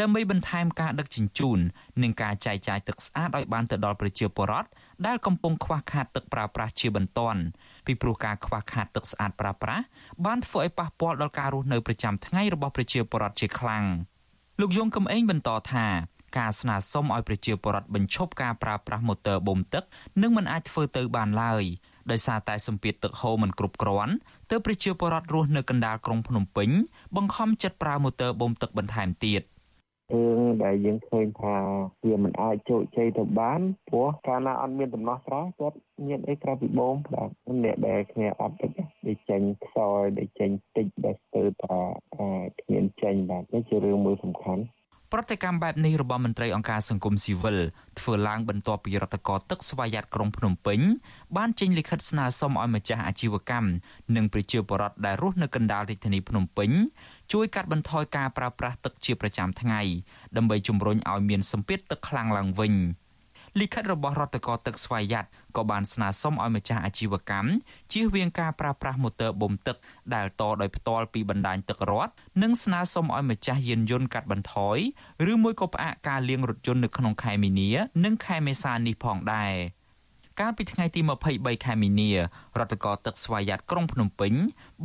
[0.00, 1.58] ដើម្បីបន្ថែមការដឹកជញ្ជូន
[2.02, 4.68] និងការចែកចាយទឹកស្អាតឲ្យបានទៅដល់ប្រជាពលរដ្ឋ
[5.06, 7.40] ដែលកំពុងខ្វះខាតទឹកប្រើប្រាស់ជាបន្ទាន់
[7.86, 9.84] ពីព្រោះការខ្វះខាតទឹកស្អាតប្រើប្រាស់
[10.26, 13.84] បានធ្វើឲ្យប៉ះពាល់ដល់ការរស់នៅប្រចាំថ្ងៃរបស់ប្រជាពលរដ្ឋជាខ្លាំង
[14.60, 15.86] លោកយងកំឯងបន្តថា
[16.38, 19.84] ការស្នើសុំឲ្យប្រជាពលរដ្ឋបញ្ឈប់ការប្រើប្រាស់ម៉ូទ័របូមទឹក
[20.22, 21.64] នឹងមិនអាចធ្វើទៅបានឡើយ
[22.10, 24.14] ដោយសារតែសម្ពាធទឹកហូរមិនគ្រប់គ្រាន់
[24.50, 26.70] ទើបប្រជាពលរដ្ឋរស់នៅកណ្ដាលក្រុងភ្នំពេញ
[27.16, 29.42] បង្ខំចិត្តប្រើម៉ូទ័របូមទឹកបន្ថែមទៀត។
[30.12, 31.56] រឿងដែលយើងឃើញថា
[32.06, 35.76] វាមិនអាចជោគជ័យទៅបានព្រោះកាលណាអត់មានដំណោះស្រាយគាត់
[36.06, 37.30] មានអីក្រៅពីបូមបាទ
[37.64, 38.70] អ្នកដែលគ្នាអត់ទឹក
[39.06, 41.78] ដែលចេញខ្សោយដែលចេញតិចដែលស្ទើរថា
[42.60, 44.62] គ្មានចេញបាទនេះជារឿងមួយសំខាន់
[45.12, 47.58] ប្រតិកម្មបែបនេះរបស់មន្ត្រីអង្គការសង្គមស៊ីវិល
[48.00, 50.80] ធ្វើឡើងបន្ទាប់ពីរដ្ឋកោទឹកស្វយ័តក្រុងភ្នំពេញ
[51.36, 53.68] បានចេញលិខិតស្នើសុំឲ្យម្ចាស់អាជីវកម្ម
[54.16, 56.70] និងប្រជាពលរដ្ឋដែលរស់នៅកណ្ដាលរាជធានីភ្នំពេញ
[57.32, 59.80] ជួយកាត់បន្ថយការប្រើប្រាស់ទឹកជាប្រចាំថ្ងៃ
[60.36, 62.74] ដើម្បីជំរុញឲ្យមានសម្ពាធទឹកខ្លាំងឡើងវិញ
[63.60, 65.26] លិខិតរបស់រដ្ឋកោទឹកស្វយ័ត
[65.56, 67.48] ក៏បានស្នើសុំឲ្យម្ចាស់អាជីវកម្ម
[67.92, 69.76] ជៀសវាងការប្រើប្រាស់ម៉ូទ័របូមទឹក
[70.14, 74.78] ដែលតដោយផ្ទាល់ពីបណ្ដាញទឹករដ្ឋនិងស្នើសុំឲ្យម្ចាស់យានយន្តកាត់បន្ថយ
[75.32, 77.68] ឬមួយក៏ផ្អាកការលាងរថយន្តនៅក្នុងខែមីនា
[78.04, 79.54] និងខែមេសានេះផងដែរ
[80.40, 81.00] កាលពីថ្ងៃទី
[81.32, 82.10] 23ខែមីនា
[82.58, 84.32] រដ្ឋកោទឹកស្វយ័តក្រុងភ្នំពេញ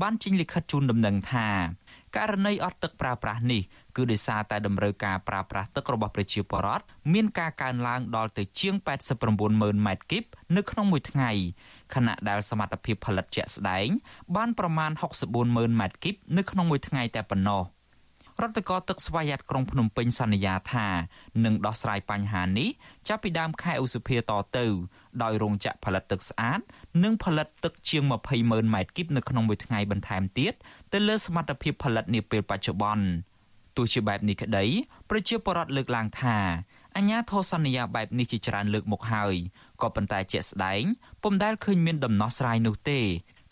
[0.01, 1.47] បានចេញលិខិតជូនដំណឹងថា
[2.17, 3.61] ករណីអត់ទឹកប្រើប្រាស់នេះ
[3.96, 6.84] គឺដោយសារតែតម្រូវការប្រើប្រាស់ទឹករបស់ប្រជាពលរដ្ឋ
[7.14, 8.76] មានការកើនឡើងដល់ទៅជាង
[9.18, 10.24] 89ម៉ឺនម៉ែត្រគីប
[10.56, 11.32] នៅក្នុងមួយថ្ងៃ
[11.94, 13.88] ខណៈដែលសមត្ថភាពផលិតជាក់ស្ដែង
[14.36, 14.92] បានប្រមាណ
[15.24, 17.64] 64ម៉ឺនម៉ែត្រគីបនៅក្នុងមួយថ្ងៃតែប៉ុណ្ណោះ។
[18.44, 20.88] រដ្ឋកោទឹកស្វយ័តក្រុងភ្នំពេញសន្យាថា
[21.46, 22.70] នឹងដោះស្រាយបញ្ហានេះ
[23.08, 24.66] ចាប់ពីដើមខែឧសភាតទៅ
[25.24, 26.60] ដោយរោងចក្រផលិតទឹកស្អាត
[27.04, 30.54] និងផលិតទឹកជាង20ម៉ឺនម៉ែត្រគីបនៅក្នុងមួយថ្ងៃបន្ថែមទៀត
[30.94, 33.06] ទៅលើសមត្ថភាពផលិតនាពេលបច្ចុប្បន្ន
[33.78, 34.65] ទោះជាបែបនេះក្តី
[35.09, 36.38] ប្រជាពលរដ្ឋលើកឡើងថា
[36.97, 39.36] អញ្ញាធរសន្យាបែបនេះជាច្រើនលើកមកហើយ
[39.82, 40.84] ក៏ប៉ុន្តែជាក់ស្ដែង
[41.24, 42.99] ពុំដែលឃើញមានដំណោះស្រាយនោះទេ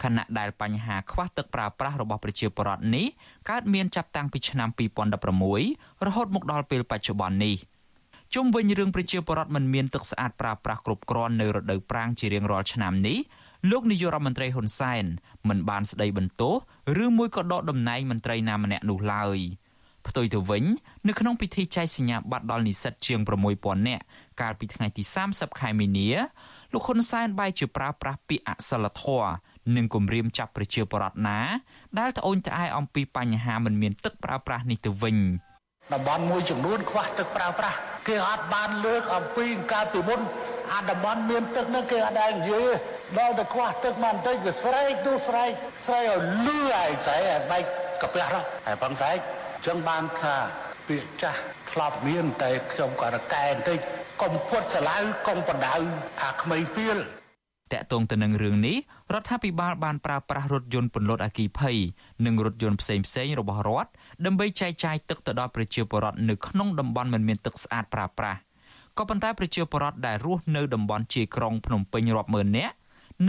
[0.03, 3.05] ខណៈដែលបញ្ហាខ្វះទឹកប្រើប្រាស់របស់ប្រជាពលរដ្ឋនេះ
[3.49, 4.69] កើតមានចាប់តាំងពីឆ្នាំ
[5.37, 7.55] 2016រហូតមកដល់ពេលបច្ចុប្បន្ននេះ
[8.35, 13.17] ជុំវិញរឿងប្រជាពលរដ្ឋមិនមានទឹកស្អាតប្រើប្រាស់គ្រប់គ្រាន់នៅរដូវប្រាំងជារៀងរាល់ឆ្នាំនេះ
[13.71, 15.05] លោកនាយករដ្ឋមន្ត្រីហ៊ុនសែន
[15.49, 16.55] មិនបានស្ដីបន្ទោស
[17.03, 19.37] ឬមួយក៏ដកតំណែងមន្ត្រីណាម្នាក់នោះឡើយ
[20.07, 20.63] ផ្ទុយទៅវិញ
[21.07, 23.19] នៅក្នុងពិធីចែកសញ្ញាបត្រដល់និស្សិតជាង
[23.53, 24.03] 6000នាក់
[24.41, 26.09] កាលពីថ្ងៃទី30ខែមីនា
[26.73, 29.31] លោកហ៊ុនសែនបែរជាប្រើប្រាស់ពាក្យអសិលធម៌
[29.75, 31.39] និងគំរាមចាប់ប្រជាពលរដ្ឋណា
[31.99, 35.17] ដែលត្អូញត្អែអំពីបញ្ហាមិនមានទឹកប្រើប្រាស់នេះទៅវិញ
[35.93, 37.77] តំបន់មួយចំនួនខ្វះទឹកប្រើប្រាស់
[38.07, 40.21] គេអត់បានលើកអំពីកាលពីមុន
[40.73, 42.69] អាតំបន់មានទឹកហ្នឹងគេអត់ដែលនិយាយ
[43.19, 45.51] ដល់តែខ្វះទឹកមកបន្តិចវាស្រែកនោះស្រែក
[45.85, 47.63] ស្រែកឲ្យលឺឯងស្រែកឲ្យបែក
[48.01, 49.17] កាពះនោះហើយផងស្រែក
[49.65, 50.35] ចឹងបានថា
[50.87, 51.39] ពាក្យចាស់
[51.71, 53.79] ធ្លាប់មានតែខ្ញុំក៏រកែបន្តិច
[54.21, 54.97] កុំពុតឆ្លៅ
[55.27, 55.75] កុំបដៅ
[56.23, 56.97] អាក្មេងពីល
[57.73, 58.77] តកតងទៅនឹងរឿងនេះ
[59.13, 61.77] រដ្ឋាភិបាលបានប្រើប្រាស់រថយន្តពន្លត់អគិភ័យ
[62.25, 63.91] និងរថយន្តផ្សេងផ្សេងរបស់រដ្ឋ
[64.25, 68.39] ដើម្បីចែកចាយទឹកទៅដល់ប្រជាពលរដ្ឋនៅក្នុងតំបន់មិនមានទឹកស្អាតប្រើប្រាស់
[68.97, 72.75] ក៏ប៉ុន្តែប្រជាពលរដ្ឋដែលរស់នៅតំបន់ជាយក្រុងភ្នំពេញរាប់ម៉ឺននាក់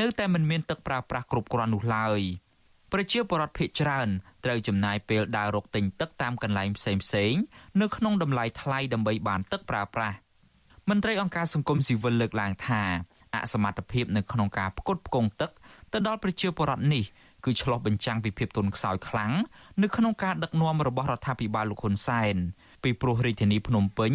[0.01, 2.21] នៅតែមិនមានទឹកប្រើប្រាស់គ្រប់គ្រាន់នោះឡើយ
[2.93, 4.09] ប្រជាពលរដ្ឋភ័យច្រើន
[4.45, 7.35] ត្រូវចំណាយពេលដើររកទិញទឹកតាមកន្លែងផ្សេងផ្សេង
[7.81, 10.17] នៅក្នុងតម្លៃថ្លៃដើម្បីបានទឹកប្រើប្រាស់
[10.89, 12.83] មន្ត្រីអង្គការសង្គមស៊ីវិលលើកឡើងថា
[13.35, 15.51] អសមត្ថភាពនៅក្នុងការផ្គត់ផ្គង់ទឹក
[15.93, 17.05] ទៅដល់ប្រជាពលរដ្ឋនេះ
[17.45, 19.33] គឺឆ្លោះបញ្ចាំងពីភាពទន់ខ្សោយខ្លាំង
[19.83, 22.37] នៅក្នុងការដឹកនាំរបស់រដ្ឋាភិបាលលោកហ៊ុនសែន
[22.83, 24.13] ពីព្រោះរាជធានីភ្នំពេញ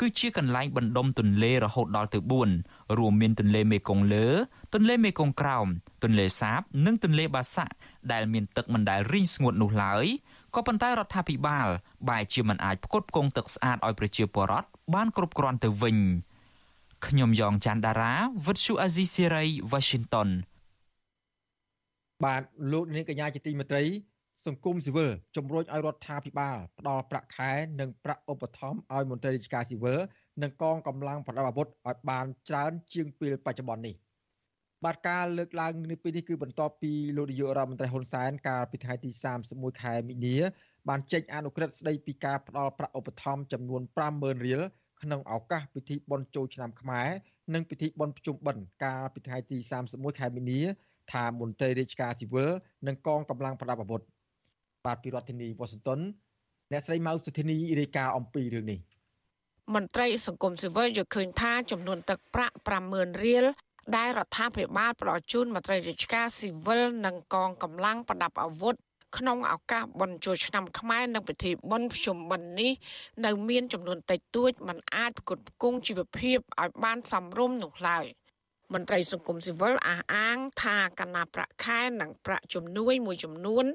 [0.00, 2.18] គឺជាកន្លែងបណ្ដុំទន្លេរហូតដល់ទៅ
[2.58, 4.26] 4រួមមានទន្លេមេគង្គលើ
[4.74, 5.66] ទន្លេមេគង្គក្រោម
[6.02, 7.74] ទន្លេសាប និងទន្លេបាសាក់
[8.12, 10.06] ដែលមានទឹកមិនដែលរីងស្ងួតនោះឡើយ
[10.54, 11.68] ក៏ប៉ុន្តែរដ្ឋាភិបាល
[12.08, 15.96] បែរជាមិនអាចផ្គត់ផ្គង់ទឹកស្អាតឲ្យប្រជាពលរដ្ឋបានគ្រប់គ្រាន់ទៅវិញ
[17.06, 18.12] ខ្ញុំយ៉ងច័ន្ទដារា
[18.46, 20.28] វិទ្យុអាស៊ីសេរី Washington
[22.24, 22.42] បាទ
[22.72, 23.84] លោកនាងកញ្ញាជាទីមេត្រី
[24.46, 29.98] សង្គមស៊ីវិលជំរុញឲ្យរដ្ឋាភិបាលផ្ដល់ប្រាក់ខែនិងប្រាក់ឧបត្ថម្ភឲ្យមន្ត្រីរាជការស៊ីវិល
[30.42, 33.94] និងកងកម្លាំងប្រដាប់អាវុធឲ្យបានច្រើនជាងពេលបច្ចុប្បន្ននេះ
[34.84, 39.10] បាទការលើកឡើងនេះពីនេះគឺបន្ទាប់ពីលោកនាយករដ្ឋមន្ត្រីហ៊ុនសែនកាលពីថ្ងៃទី
[39.46, 40.36] 31ខែមីនា
[40.88, 43.82] បានចេញអនុក្រឹត្យស្ដីពីការផ្ដល់ប្រាក់ឧបត្ថម្ភចំនួន
[44.14, 44.62] 50000រៀល
[45.02, 47.08] ក្នុងឱកាសពិធីបុណ្យចូលឆ្នាំខ្មែរ
[47.54, 49.58] និងពិធីបុណ្យភ្ជុំបិណ្ឌកាលពីថ្ងៃទី
[49.88, 50.60] 31ខែមីនា
[51.12, 52.50] ថាមន្ត្រីរាជការស៊ីវិល
[52.86, 54.02] និងកងកម្លាំងប្រដាប់អាវុធ
[54.86, 56.00] បាទពីរដ្ឋធានីវ៉ាស៊ីនតោន
[56.72, 58.78] អ្នកស្រីម៉ៅសុធានីរាយការណ៍អំពីរឿងនេះ
[59.74, 62.56] មន្ត្រីសង្គមស៊ីវិលយល់ឃើញថាចំនួនទឹកប្រាក់
[62.88, 63.44] 50000រៀល
[63.96, 68.74] ដែលរដ្ឋាភិបាលផ្ដល់ជូនមន្ត្រីរាជការស៊ីវិលនិងកងកម្លាំងប្រដាប់អាវុធ
[69.16, 72.72] ក្នុងឱកាសបុណ្យចូលឆ្នាំខ្មែរនិងពិធីបុណ្យភ្ជុំបិណ្ឌនេះ
[73.24, 78.04] នៅមានចំនួនតិចតួចมันអាចផ្គត់ផ្គង់ជីវភាពឲ្យបានសមរម្យនោះឡើយ
[78.72, 83.66] មន្ត្រីសង្គមស៊ីវិលអះអាងថាកណាប្រាក់ខែនិងប្រាក់ជំនួយមួយចំនួន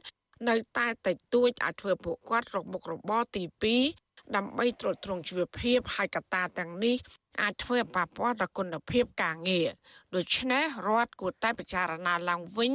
[0.50, 3.44] នៅតែតិចតួចអាចធ្វើពួកគាត់រកមុខរបរទី
[3.90, 6.96] 2ដើម្បីទ្រទ្រង់ជីវភាពហើយកត្តាទាំងនេះ
[7.42, 9.68] អាចធ្វើឲ្យប៉ះពាល់ដល់គុណភាពការងារ
[10.16, 12.72] ដូច្នេះរដ្ឋគួរតែពិចារណាឡើងវិញ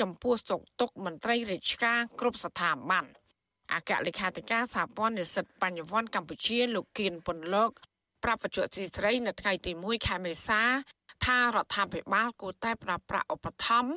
[0.00, 3.04] ចំពោះសុខទុក្ខមន្ត្រីរាជការគ្រប់ស្ថាប័ន
[3.72, 7.70] អគ្គលេខាធិការសហព័ន្ធនិស្សិតបញ្ញវន្តកម្ពុជាលោកគៀនពុនលោក
[8.24, 10.62] ប្រាប់វិទ្យុស៊ីស្រីនៅថ្ងៃទី1ខែមេសា
[11.26, 13.92] ថារដ្ឋាភិបាលគួរតែប្រើប្រាស់ឧបត្ថម្ភ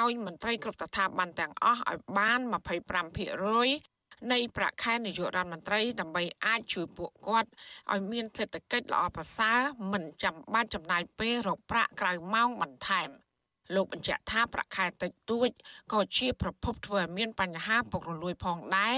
[0.00, 2.40] ឲ្យមន្ត្រីគ្រប់ស្ថាប័នទាំងអស់ឲ្យបាន
[3.56, 7.50] 25%នៃប្រាក់ខែនាយករដ្ឋមន្ត្រីដើម្បីអាចជួយពួកគាត់
[7.92, 9.58] ឲ្យមានសេដ្ឋកិច្ចល្អប្រសើរ
[9.92, 13.08] មិនចាំបាច់ចំណាយពេលរកប្រាក់ក្រៅម៉ោងបន្ថែម
[13.74, 15.48] លោកបញ្ជាក់ថាប្រាក់ខែតិចតួច
[15.92, 18.96] ក៏ជាប្រភពធ្វើឲ្យមានបញ្ហាពុករលួយផងដែរ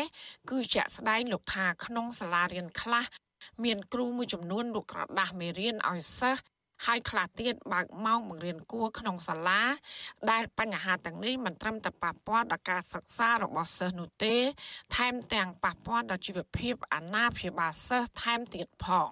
[0.50, 3.04] គឺជាក់ស្ដែងលោកថាក្នុងសាលារៀនខ្លះ
[3.64, 6.42] មានគ្រូមួយចំនួនលក់ក្រដាស់មេរៀនឲ្យសិស្ស
[6.86, 9.62] ហើយខ្លះទៀតបើកម៉ោងបង្រៀនគួរក្នុងសាលា
[10.30, 14.36] ដែលបញ្ហាទាំងនេះមិនត្រឹមតែប៉ះពាល់ដល់ការសិក្សារបស់សិស្សនោះទេ
[14.96, 19.08] ថែមទាំងប៉ះពាល់ដល់ជីវភាពអាណាព្យាបាលសិស្សថែមទៀតផង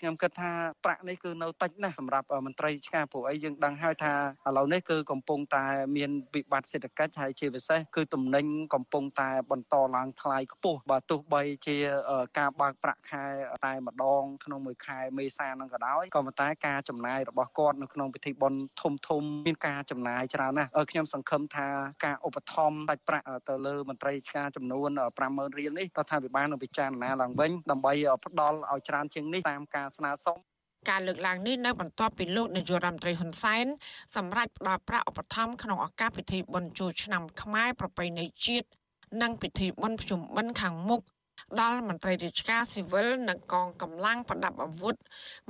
[0.00, 0.52] ខ្ញុំគិតថា
[0.84, 4.14] ប្រាក់នេះគឺនៅតិចណាស់សម្រាប់មន្ត្រីឆ្កាព្រោះអីយើងដឹងហើយថា
[4.46, 5.64] ឥឡូវនេះគឺកំពុងតែ
[5.96, 11.76] មានវិបត្តិសេដ្ឋកិច្ចហើយជាពិសេសគឺទំនិញកំពុងតែបន្តឡើងថ្លៃខ្ពស់បើទោះបីជា
[12.38, 13.24] ការបើកប្រាក់ខែ
[13.66, 21.68] តែម្ដងក្នុងមួយខែមេសានឹងក៏ដោយក៏ប៉ុន្តែការចំណាយរបស់គាត់នៅក្នុងពិធីបុណ្យធំធំមានការចំណាយច្រើនណាស់ខ្ញុំសង្ឃឹមថា
[22.04, 24.90] ការឧបត្ថម្ភដាច់ប្រាក់ទៅលើមន្ត្រីឆ្កាចំនួន
[25.24, 27.92] 50000រៀលនេះរដ្ឋាភិបាលនឹងពិចារណាឡើងវិញដើម្បី
[28.24, 30.36] ផ្ដល់ឲ្យច្រើនជាងនេះតាមការស្នើសុំ
[30.90, 33.66] ការលើកឡើងនេះនៅបន្ទាប់ពីលោកនាយករដ្ឋមន្ត្រីហ៊ុនសែន
[34.16, 38.66] សម្រាប់ផ្ដល់ប្រាក់ឧបត្ថម្ភក្នុងឱកាសពិធីបុណ្យចូលឆ្នាំខ្មែរប្រពៃណីជាតិ
[39.22, 41.00] និងពិធីបុណ្យភ្ជុំបិណ្ឌខាងមុខ
[41.60, 44.96] ដល់មន្ត្រីរាជការស៊ីវិលនិងកងកម្លាំងប្រដាប់អាវុធ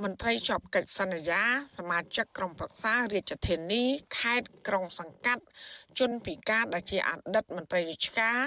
[0.03, 1.41] មន្ត្រីជាប់កិច្ចសន្យា
[1.77, 3.83] សមាជិកក្រុមប្រឹក្សារាជធានី
[4.17, 5.43] ខេត្តក្រុងសង្កាត់
[5.99, 8.37] ជនពិការដែលជាអតីតមន្ត្រីរាជការ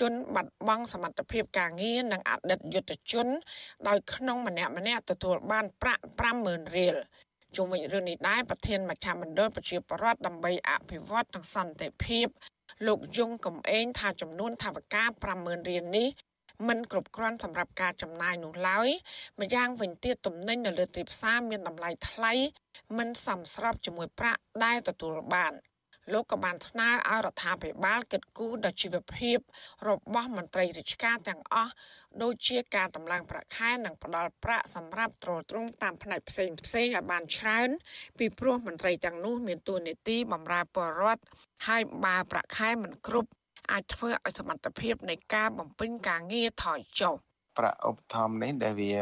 [0.00, 3.26] ជនបាត់បង់សមត្ថភាពការងារនិងអតីតយុទ្ធជន
[3.88, 6.02] ដោយក្នុងម្នាក់ម្នាក់ទទួលបានប្រាក់
[6.38, 6.96] 50000រៀល
[7.56, 12.26] ជុំវិញរឿងនេះដែរប្រធានមជ្ឈមណ្ឌលប្រជាពលរដ្ឋដើម្បីអភិវឌ្ឍនិងសន្តិភាព
[12.86, 15.02] លោកយងកំឯងថាចំនួនថវិកា
[15.36, 16.08] 50000រៀលនេះ
[16.68, 18.88] មិនគ្រប់គ្រាន់សម្រាប់ការចំណាយនោះឡើយ
[19.40, 22.32] ម្យ៉ាងវិញទៀតទំនិញនៅលើទីផ្សារមានតម្លៃថ្លៃ
[22.98, 25.54] មិនសមស្របជាមួយប្រាក់ដែលទទួលបាន។
[26.12, 29.38] លោកក៏បានស្នើឲ្យរដ្ឋាភិបាលកិត្តគូដល់ជីវភាព
[29.88, 31.72] របស់មន្ត្រីរាជការទាំងអស់
[32.22, 37.70] ដូចជាការតម្លើងប្រាក់ខែនិងផ្ដល់ប្រាក់សម្រាប់ទ្រទ្រង់តាមផ្នែកផ្សេងផ្សេងឲ្យបានច្រើន
[38.18, 41.22] ពីព្រោះមន្ត្រីទាំងនោះមានតួនាទីបម្រើប្រជាពលរដ្ឋ
[41.68, 43.30] ហើយបើប្រាក់ខែមិនគ្រប់
[43.72, 47.16] អាចធ្វើឲ្យសមត្ថភាពនៃការបំពេញការងារថយចុះ
[47.58, 48.96] ប្រាក់ឧបត្ថម្ភនេះដែលវា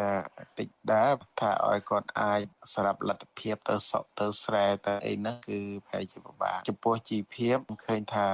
[0.59, 2.41] តិចដែរថាឲ្យគាត់អាច
[2.75, 7.57] សម្រាប់លទ្ធភាពទៅសក់ទៅស្រែទៅអីហ្នឹងគឺប្រហែលជាពិបាកចំពោះជីវភាព
[7.87, 8.29] ឃើញថា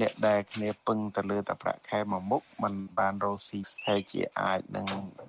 [0.00, 4.86] អ្នកដែលគ្នាពឹងទៅលើតែប្រាក់ខែមួយមុខมันបានរស់ស៊ីប្រហែលជាអាចនឹង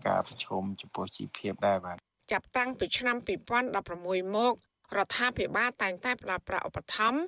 [0.08, 1.98] ការប្រឈមចំពោះជីវភាពដែរបាទ
[2.32, 3.18] ចាប់តាំងពីឆ្នាំ
[3.78, 4.54] 2016មក
[4.98, 7.22] រដ្ឋាភិបាលតែងតែផ្ដល់ប្រាក់ឧបត្ថម្ភ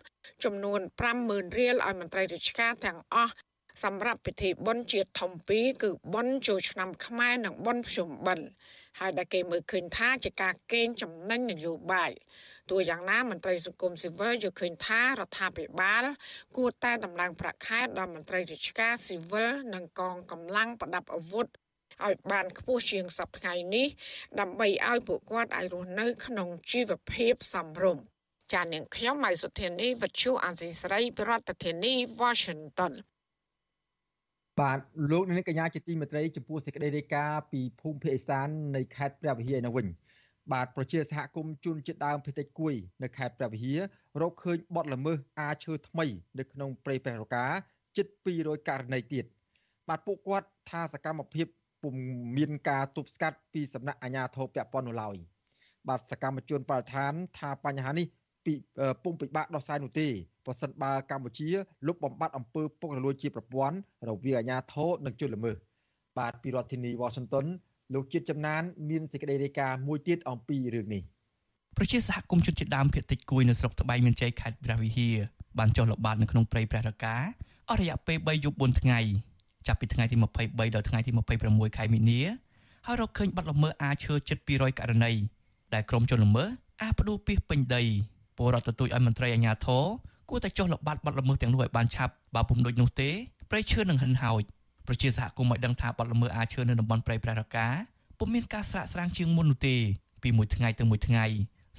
[0.43, 0.79] ចំនួន
[1.19, 3.33] 50000រៀលឲ្យមន្ត្រីរាជការទាំងអស់
[3.83, 8.47] សម្រាប់ពិធីបុណ្យជាតិធំពីរគឺបុណ្យចូលឆ្នាំខ្មែរនិងបុណ្យភ្ជុំបិណ្ឌ
[8.99, 12.11] ហើយដែលគេមើលឃើញថាជាការកេងចំណេញនយោបាយ
[12.69, 16.03] ទោះយ៉ាងណាមន្ត្រីសង្គមស៊ីវិលយល់ឃើញថារដ្ឋាភិបាល
[16.57, 21.47] គួរតែតម្លើងប្រាក់ខែដល់មន្ត្រីរាជការស៊ីវិលនិងកងកម្លាំងប្រដាប់អាវុធ
[22.07, 23.87] ឲ្យបានខ្ពស់ជាងសប្តាហ៍នេះ
[24.39, 28.03] ដើម្បីឲ្យពួកគាត់អាចរស់នៅ ក្នុងជីវភាពសមរម្យ
[28.53, 32.93] ចាននាងខ្ញុំម៉ៃសុធានីវັດឈូអាស៊ីស្រីប្រធានាធិបតី Washington
[34.59, 34.79] បាទ
[35.11, 39.87] លោកនាងកញ្ញាជាទីមេត្រីចំពោះសេចក្តីរាយការណ៍ពីភូមិភាគឦសាននៃខេត្តព្រះវិហារនៅវិញ
[40.51, 42.73] បាទប្រជាសហគមន៍ជនជាតិដើមភាគតិចគួយ
[43.03, 43.79] នៅខេត្តព្រះវិហារ
[44.21, 46.05] រកឃើញបទល្មើសអាឈើថ្មី
[46.39, 47.45] នៅក្នុងព្រៃព្រះរកា
[47.97, 49.25] ជិត200ករណីទៀត
[49.89, 51.47] បាទពួកគាត់ថាសកម្មភាព
[51.81, 51.93] ពុំ
[52.37, 55.15] មានការទប់ស្កាត់ពីសំណាក់អាជ្ញាធរពាក់ព័ន្ធនោះឡើយ
[55.87, 58.07] បាទសកម្មជនបរិស្ថានថាបញ្ហានេះ
[58.45, 58.53] ពី
[59.03, 60.07] ពុំពិបាកដោះស្រាយនោះទេ
[60.45, 61.49] ប្រសិនបើកម្ពុជា
[61.87, 63.77] លុបបំបាត់អំពើពុករលួយជាប្រព័ន្ធ
[64.09, 65.55] រវាងអាជ្ញាធរនិងជនល្មើស
[66.17, 67.45] បាទពីរដ្ឋធានី Washington
[67.93, 71.03] លោកជាតិចំណាន មានសេចក្តីរាយការណ៍មួយទៀតអំពីរឿងនេះ
[71.77, 75.15] ប្រជាសហគមន៍ជនជាតិដើមភាគតិចគួយនៅស្រុកត្បៃមានជ័យខេត្តព្រះវិហារ
[75.59, 77.15] បានចុះល្បាតនៅក្នុងព្រៃព្រះរកា
[77.69, 78.99] អស់រយៈពេល3យប់4ថ្ងៃ
[79.67, 81.11] ចាប់ពីថ្ងៃទី23ដល់ថ្ងៃទី
[81.43, 82.21] 26ខែមីនា
[82.85, 85.11] ហើយរកឃើញបាត់ល្មើសអាឈើជិត200ករណី
[85.73, 86.47] ដែលក្រុមជនល្មើស
[86.81, 87.83] អាផ្ដួលពីពេញដី
[88.37, 89.83] ពលរដ្ឋទទូចឲ្យមន្ត្រីអាជ្ញាធរ
[90.29, 93.09] គួរតែចុះល្បាតបាត់ល្មើសទាំងនោះឲ្យបានឆាប់បើពុំដូចនោះទេ
[93.49, 94.41] ព្រៃឈើនឹងហិនហោច
[94.87, 97.67] ប្រជាសហគមន៍ឲ្យដឹងថាបាត់ល្មើសអាឈើនៅតំបន់ព្រៃព្រះរកា
[98.19, 99.75] ពុំមានការស្រាកស្រាងជាងមុននោះទេ
[100.23, 101.25] ពីមួយថ្ងៃទៅមួយថ្ងៃ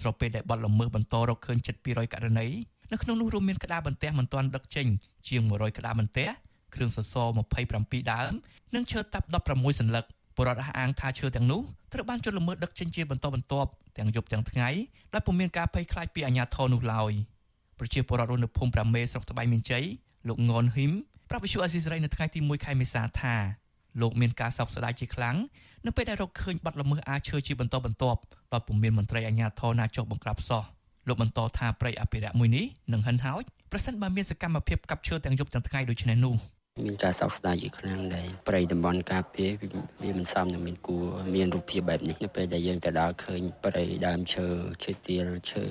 [0.01, 2.47] ស្របពេលដែលបាត់ល្មើសបន្តរកឃើញជិត200ករណី
[2.93, 4.87] នៅក្នុងនោះរួមមានក្តារបន្ទះមិនទាន់ដឹកចេញ
[5.29, 6.29] ជាង100ក្តារបន្ទះ
[6.75, 7.29] គ្រឿងសសរ
[7.69, 8.33] 27ដើម
[8.75, 10.05] និងឈើតាប់16សន្លឹក
[10.37, 11.61] បរដ្ឋអះអាងថាឈើទាំងនោះ
[11.93, 14.69] ត្រូវបានជន់ល្មើសដឹកចេញជាបន្តបន្ទាប់ទាំងយប់ទាំងថ្ងៃ
[15.15, 17.13] ដោយពុំមានការភ័យខ្លាចពីអាជ្ញាធរនោះឡើយ
[17.79, 19.85] ប្រជាពលរដ្ឋរស់នៅភូមិប្រាមេស្រុកត្បៃមានជ័យ
[20.29, 20.93] លោកងនហ៊ីម
[21.31, 23.35] ប្រាប់វិសុអាស៊ីសេរីនៅថ្ងៃទី1ខែមេសាថា
[24.01, 25.37] លោកមានការសោកស្ដាយជាខ្លាំង
[25.87, 28.21] នៅពេលដែលរកឃើញបាត់ល្មើសអាឈើជាបន្តបន្ទាប់
[28.53, 30.63] ដោយពុំមានមន្ត្រីអាជ្ញាធរណាចុះបង្ក្រាបសោះ
[31.09, 33.43] លោកបន្តថាព្រៃអភិរក្សមួយនេះនឹងហិនហោច
[33.73, 36.35] ប្រសិនបើមានសកម្មភាពកាប់ឈើទាំងយប់ទាំងថ្ងៃដូចនេះនោះ
[36.85, 39.51] មានការសោកស្ដាយជាខ្លាំងដែរព្រៃតំបន់ការពារ
[40.03, 44.49] វាមិនសមនឹងមានគួរមានរូបភាពបែបនេះនៅពេលដែលយើងទៅដល់ឃើញព្រៃដើមឈើ
[44.85, 45.65] ឈើទាលឈើ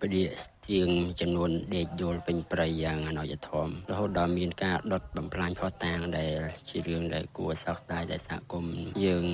[0.00, 0.88] ព្រាកស្ទៀង
[1.20, 6.32] ចំនួនដេកយល់ពេញព្រៃយ៉ាងអនុយធមរហូតដល់មានការដុតបំផ្លាញផោះតាងដែល
[6.68, 9.24] ជារឿងដែលគួរសោកស្ដាយដែលសហគមន៍យើង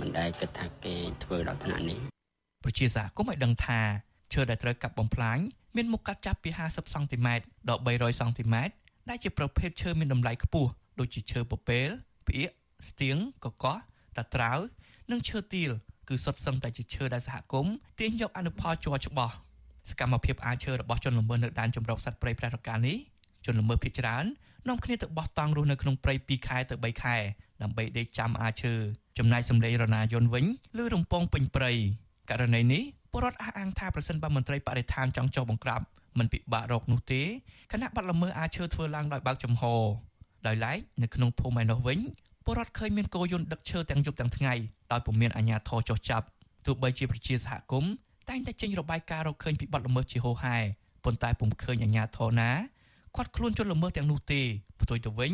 [0.00, 1.98] មិនដែលគិតថាគេធ្វើដល់ថ្នាក់នេះ
[2.64, 3.80] ប្រជាសហគមន៍ឲ្យដឹងថា
[4.32, 5.38] ឈើដែលត្រូវកាប់បំផ្លាញ
[5.76, 8.74] មានមុខកាត់ចាប់ពី50សង់ទីម៉ែត្រដល់300សង់ទីម៉ែត្រ
[9.08, 11.88] ដែលជាប្រភេទឈើមានតម្លៃខ្ពស់ដូចជាឈើពពែល
[12.26, 12.50] ផ្អៀក
[12.88, 13.76] ស្ទៀងកកោះ
[14.16, 14.58] តាត្រាវ
[15.10, 15.70] និងឈើទាល
[16.08, 19.34] គឺសុទ្ធសឹងតែជាឈើដែលសហគមន៍ទាញយកអនុផលជ័រច្បាស់
[19.90, 22.96] សកម្មភាពអាឈើរបស់ជនល្មើសនៅដែនជម្រកសត្វព្រៃព្រះរកានេះ
[23.44, 24.24] ជនល្មើសភៀសច្រើន
[24.68, 27.16] នាំគ្នាទៅបោះតង់រស់នៅក្នុងព្រៃ2ខែទៅ3ខែ
[27.62, 28.74] ដើម្បីដេកចាំអាឈើ
[29.18, 30.44] ចំណែកសម្លេងរណាយន្តវិញ
[30.82, 31.72] ឬរំពងពេញព្រៃ
[32.30, 32.82] ករណីនេះ
[33.12, 35.80] ពលរដ្ឋអះអាងថាប្រសិនបើមន្ត្រីបរិស្ថានចង់ចុះបង្ក្រាប
[36.18, 37.22] មិនពិបាករកនោះទេ
[37.72, 39.62] គណៈបាត់ល្មើសអាចឈើធ្វើឡើងដោយបើកចំហ
[40.46, 41.98] ដោយឡែកនៅក្នុងភូមិឯនោះវិញ
[42.44, 44.54] ពលរដ្ឋឃើញមានគោយន្តដឹកឈើទាំងយប់ទាំងថ្ងៃ
[44.92, 46.26] ដោយពុំមានអាជ្ញាធរចុះចាប់
[46.66, 47.92] ទោះបីជាប្រជាសហគមន៍
[48.28, 50.56] តែងតែចេញរបាយការណ៍រកឃើញពីបាត់ល្មើសជាហូរហែ
[51.04, 52.50] ប៉ុន្តែពុំឃើញអាជ្ញាធរណា
[53.16, 54.40] គាត់ខ្លួនជនល្មើសទាំងនោះទេ
[54.80, 55.32] ផ្ទុយទៅវិញ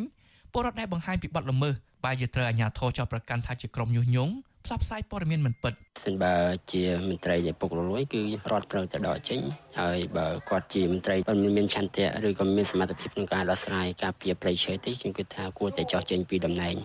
[0.53, 1.75] ពលរដ្ឋដែលបង្ហាញពីបាត់ល្មើស
[2.05, 4.33] បើយើងត្រូវអាជ្ញាធរចោទប្រកាន់ថាជាក្រុមញុះញង់
[4.68, 5.74] ផ្សព្វផ្សាយព័ត៌មានមិនពិត
[6.06, 6.34] សិនបើ
[6.72, 8.22] ជាមន្ត្រីដែលពុករលួយគឺ
[8.52, 9.40] រដ្ឋត្រូវតែដកចេញ
[9.80, 16.76] ហើយបើគាត់ជាមន្ត្រីមិនមានឆន្ទៈឬក៏មានសមត្ថភាពក្នុងការដោះស្រាយការពៀប្រៃឈើទេខ្ញុំគិតថាគួរតែចោះចេញពីតំណែង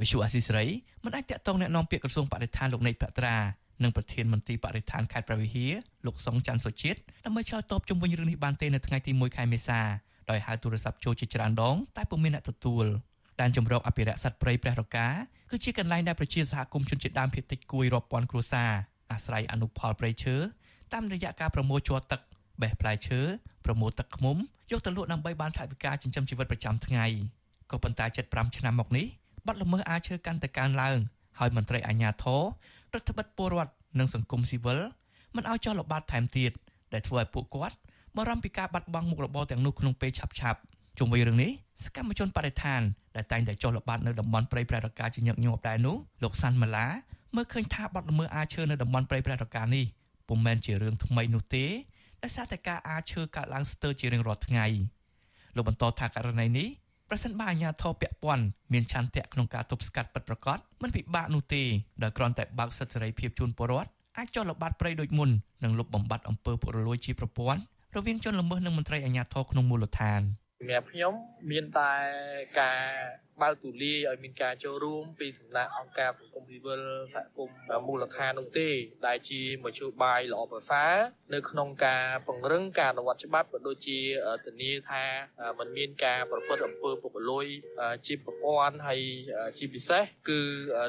[0.00, 0.66] វិសុអាស៊ីសេរី
[1.04, 3.36] មិនអាចតាក់ទងแนะនាំពាក្យក្រសួងបរិស្ថានលោកនេកភត្រា
[3.82, 5.72] និងប្រធានមន្ត្រីបរិស្ថានខេត្តព្រះវិហារ
[6.06, 9.80] លោកសុងច័ន្ទសុជាតិដើម្បីឆ្លើយតបជុំវិញរឿងនេះបានទេនៅថ្ងៃទី1ខែមេសា
[10.30, 12.86] ដោយហៅទូរស័ព្ទចូលជាច្រើនដងតែពុំមានអ្នកទទួល
[13.41, 15.07] ដែនជំរកអភិរក្សសត្វព្រៃព្រះរកា
[15.49, 18.71] គឺជាកន្លែងដែលប្រជាសហគមន៍ជនជាតិដើមភាគតិចគួយរាប់ពាន់គ្រួសារ
[19.11, 20.35] អាស្រ័យអនុផលព្រៃឈើ
[20.93, 22.21] តាមរយៈការប្រមូលជ័រទឹក
[22.61, 23.21] បេះផ្លែឈើ
[23.65, 24.37] ប្រមូលទឹកឃ្មុំ
[24.71, 27.05] យកទៅលក់ដើម្បីបានថវិកាចិញ្ចឹមជីវិតប្រចាំថ្ងៃ
[27.71, 29.05] ក៏ប៉ុន្តែ75ឆ្នាំមកនេះ
[29.45, 30.97] បាត់ល្មើសអាឈើកាន់តែកើនឡើង
[31.39, 32.41] ហើយមន្ត្រីអាជ្ញាធរ
[32.93, 34.79] រដ្ឋបិទពលរដ្ឋនិងសង្គមស៊ីវិល
[35.35, 36.51] មិនឲ្យចោះល្បាតថែមទៀត
[36.93, 37.75] ដែលធ្វើឲ្យពួកគាត់
[38.15, 40.59] បារម្ភពីការបាត់បង់មុខរបរទាំងនោះក្នុងពេលឆាប់ឆាប់
[40.97, 41.51] ជុំវិញរឿងនេះ
[41.85, 42.81] សកម្មជនបដិឋាន
[43.15, 46.87] ដែលតែងតែចុះល្បាតនៅតំបន់ព្រៃព្រះរកាជាញឹកញាប់ដែរនោះលោកសាន់ម៉ាឡា
[47.35, 49.85] មើលឃើញថាបាត់ល្មើសអាឈើនៅតំបន់ព្រៃព្រះរកានេះ
[50.27, 51.65] ពុំមែនជារឿងថ្មីនោះទេ
[52.23, 54.65] ដោយសារតែការអាឈើកើតឡើងស្ទើរជារៀងរាល់ថ្ងៃ
[55.55, 56.67] លោកបន្តថាករណីនេះ
[57.09, 61.63] ប្រសិនបើអាជ្ញាធរពាក់ព័ន្ធមានឆន្ទៈក្នុងការទប់ស្កាត់ពិតប្រាកដមិនពិបាកនោះទេ
[62.03, 65.29] ដោយគ្រាន់តែបើកសិទ្ធិសេរីភាពជូនពលរដ្ឋអាចចុះល្បាតព្រៃដូចមុន
[65.63, 67.61] និងលុបបំបាត់អំពើពុករលួយជាប្រព័ន្ធ
[67.95, 70.21] រវាងជនល្មើសនិងមន្ត្រីអាជ្ញាធរក្នុងមូលដ្ឋាន
[70.63, 71.13] សម្រាប់ខ្ញុំ
[71.51, 71.91] មានតែ
[72.59, 72.81] ការ
[73.41, 76.81] បើកទូលាយឲ្យមានការចូលរួមពីសំណាក់អង្គការសង្គមស៊ីវិល
[77.13, 78.69] សហគមន៍មូលដ្ឋាននោះទេ
[79.07, 80.93] ដែលជាមធ្យោបាយល្អប្រសើរ
[81.33, 83.99] នៅក្នុងការពង្រឹងការអនុវត្តច្បាប់ក៏ដូចជា
[84.45, 85.03] ធានាថា
[85.59, 87.45] มันមានការប្រព្រឹត្តអំពើពុករលួយ
[88.07, 89.01] ជាប្រព័ន្ធហើយ
[89.57, 90.39] ជាពិសេសគឺ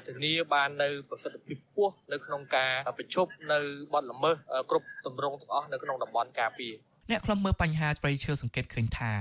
[0.07, 3.61] ធានាបាននៅប្រសិទ្ធភាពខ្ពស់នៅក្នុងការបញ្ឈប់នៅ
[3.93, 4.37] បទល្មើស
[4.71, 6.75] គ្រប់ទម្រង់ទាំងអស់នៅក្នុងតំបន់ការពារ
[7.11, 9.13] អ្នកខ្លំមើលបញ្ហាប្រៃឈើសង្កេតឃើញថា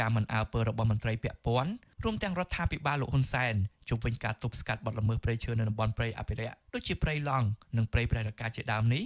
[0.00, 1.72] ការមិនអើពើរបស់មន្ត្រីពាក់ព័ន្ធ
[2.04, 3.54] រួមទាំងរដ្ឋាភិបាលលោកហ៊ុនសែន
[3.88, 9.04] ជុំវិញការទប់ស្កាត់បទល្មើសព្រៃឈើនៅតំបន់ព្រៃអភិរក្សដូចជាព្រៃឡង់និងព្រៃព្រៃរកាជាដើមនេះ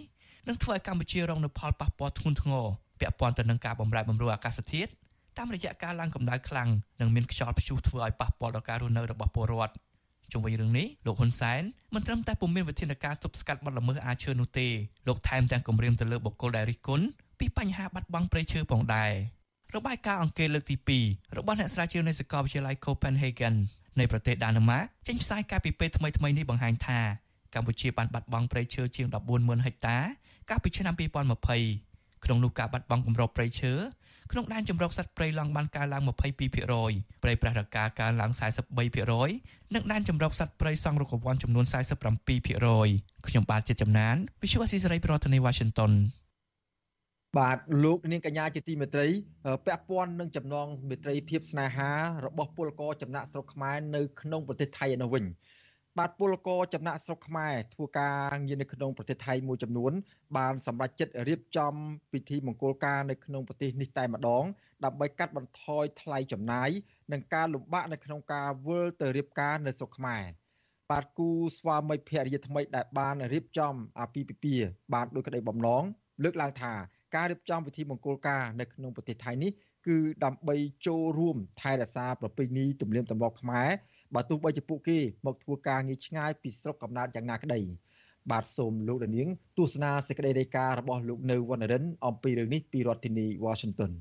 [0.48, 2.66] នឹងធ្វើឲ្យកម្ពុជារងនូវផលប៉ះពាល់ធ្ងន់ធ្ងរ
[3.00, 4.90] ពាក់ព័ន្ធទៅនឹងការបម្រែបម្រួលអាកាសធាតុ
[5.38, 6.68] តាមរយៈការឡើងកម្ដៅខ្លាំង
[7.00, 9.74] និងមានខ្យល់ព្យុះធ្វើឲ្យប៉ះពាល់ដល់ការរស់នៅរបស់ពលរដ្ឋ
[10.32, 11.62] ជុំវិញរឿងនេះលោកហ៊ុនសែន
[11.94, 14.68] មិនត្រឹមតែពុំមានវិធានការទប់ស្កាត់បទល្មើសអាឈើនោះទេ
[15.08, 17.06] លោកថែមទាំងគម្រាមទៅលើបុគ្គលដែលរិះគន់
[17.38, 19.12] ពីបញ្ហាបាត់បង់ព្រៃឈើផងដែរ
[19.74, 23.54] របាយការណ៍អង្គការលើកទី2របស់អ្នកស្រាវជ្រាវនៃសាកលវិទ្យាល័យ Copenhagen
[23.98, 27.00] នៃប្រទេសដាណឺម៉ាកចេញផ្សាយកាលពីពេលថ្មីៗនេះបង្ហាញថា
[27.54, 29.06] កម្ពុជាបានបាត់បង់ព្រៃឈើជាង
[29.36, 29.98] 140,000ហិកតា
[30.50, 30.94] កាលពីឆ្នាំ
[31.60, 33.74] 2020ក្នុងនោះការបាត់បង់គម្របព្រៃឈើ
[34.32, 38.30] ក្នុងដែនជម្រកសត្វព្រៃឡង់បានកើនឡើង22%ព្រៃប្រះរកាកើនឡើង
[39.02, 41.64] 43%និងដែនជម្រកសត្វព្រៃសង់រុក្ខវ័នចំនួន
[42.26, 45.92] 47%ខ្ញុំបាទចិត្តចំណាន Visual Assisray ប្រធានាទី Washington
[47.38, 49.08] បាទលោកនាងកញ្ញាជាទីមេត្រី
[49.66, 51.90] ពាក់ព័ន្ធនឹងចំណងមេត្រីភាពស្នេហា
[52.24, 55.24] របស់ពលករចំណាក់ស្រុកខ្មែរនៅក្នុងប្រទេសថៃឯនោះវិញ
[55.98, 59.92] បាទពលករចំណាក់ស្រុកខ្មែរធ្វើការងារនៅក្នុងប្រទេសថៃមួយចំនួន
[60.36, 61.74] បានសម្រេចចិត្តរៀបចំ
[62.12, 64.44] ពិធីមង្គលការនៅក្នុងប្រទេសនេះតែម្ដង
[64.84, 66.70] ដើម្បីកាត់បន្ថយថ្លៃចំណាយ
[67.12, 70.22] និងការលំបាកនៅក្នុងការវិលទៅរៀបការនៅស្រុកខ្មែរ
[70.90, 75.84] បាទគូស្វាមីភរិយាថ្មីដែលបានរៀបចំអាពាហ៍ពិពាហ៍បានដោយក្តីបំណង
[76.24, 76.74] លើកឡើងថា
[77.14, 79.50] ការរៀបចំពិធីមង្គលការនៅក្នុងប្រទេសថៃនេះ
[79.86, 83.68] គឺដើម្បីចូលរួមថែរក្សាប្រពៃណីទំនៀមទម្លាប់ខ្មែរ
[84.14, 87.60] បើទោះបីជាពួកគេមកធ្វើការងារឆ្ងាយពីស្រុកកំណើតយ៉ាងណាក្តី
[88.30, 89.28] បាទសូមលោកដានៀង
[89.58, 93.92] ទស្សនាសេចក្តីរាយការណ៍របស់លោកនៅវណ្ណរិនអំពីរឿងនេះពីរដ្ឋធានី Washington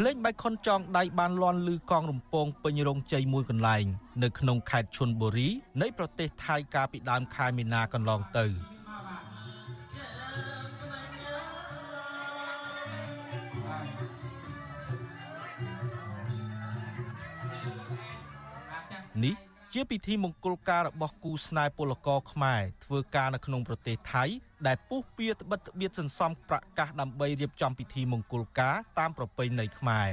[0.00, 3.84] ភ្លេងបៃខុនចងដៃបានលន់លឺកងរំពងពេញរោងជ័យមួយកន្លែង
[4.22, 5.48] នៅក្នុងខេត្តឈុនបុរី
[5.82, 8.75] នៃប្រទេសថៃកាលពីដើមខែមីនាកន្លងទៅ
[19.78, 24.24] ជាពិធីមង្គលការរបស់គូស្នេហ៍ពលករខ្មែរធ្វើការនៅក្នុងប្រទេសថៃ
[24.66, 30.08] ដែលពុះពៀត្បិតត្បៀតសន្សំប្រកាសដើម្បីរៀបចំពិធីមង្គលការតាមប្រពៃណីខ្មែរ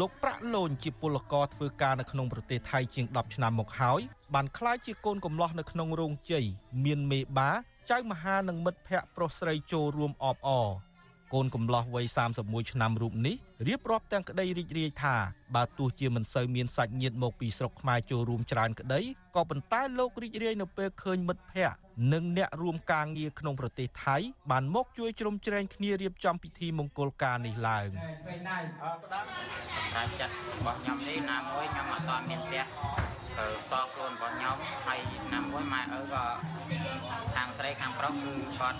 [0.00, 4.00] លោកប្រាក់លូនជាពលករធ្វើការនៅក្នុងប្រទេសថៃជាង10ឆ្នាំមកហើយ
[4.34, 6.44] បានក្លាយជាកូនកំលោះនៅក្នុងរោងជ័យ
[6.84, 7.52] មានមេបា
[7.90, 10.68] ចៅមហានិងមិត្តភ័ក្តិប្រុសស្រីចូលរួមអបអរ
[11.34, 12.06] កូនកំលោះវ័យ
[12.38, 15.16] 31ឆ្នាំរូបនេះរៀបរាប់ទាំងក្តីរីករាយថា
[15.54, 19.00] បើទោះជាមិនសូវមានសាច់ញាតិមកពីស្រុកខ្មែរចូលរួមច្រើនក្តី
[19.36, 21.76] ក៏ប៉ុន្តែលោករីករាយនៅពេលឃើញមិត្តភ័ក្តិ
[22.12, 24.16] និងអ្នករួមការងារក្នុងប្រទេសថៃ
[24.50, 32.64] បានមកជួយជ្រោមជ្រែងគ្នារៀបចំពិធីមង្គលការនេះឡើងសម្រាប់ចិត្តរបស់ខ្ញុំនេះណាមួយខ្ញុំអត់តមានផ្ទះ
[33.38, 34.56] ទៅតកូនរបស់ខ្ញុំ
[34.86, 34.98] ហើយ
[35.34, 36.24] ណាមួយម៉ែឪក៏
[37.36, 38.78] ខាងស្រីខាងប្រុសគឺគាត់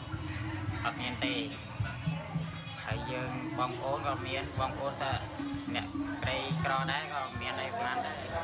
[0.85, 1.35] អត់មានទេ
[2.93, 5.13] ហហើយយើងបងប្អូនក៏មានបងប្អូនតែ
[5.75, 5.87] អ្នក
[6.23, 8.43] ក្រីក្រដែរក៏មានអីប៉ុន្មានដែរក៏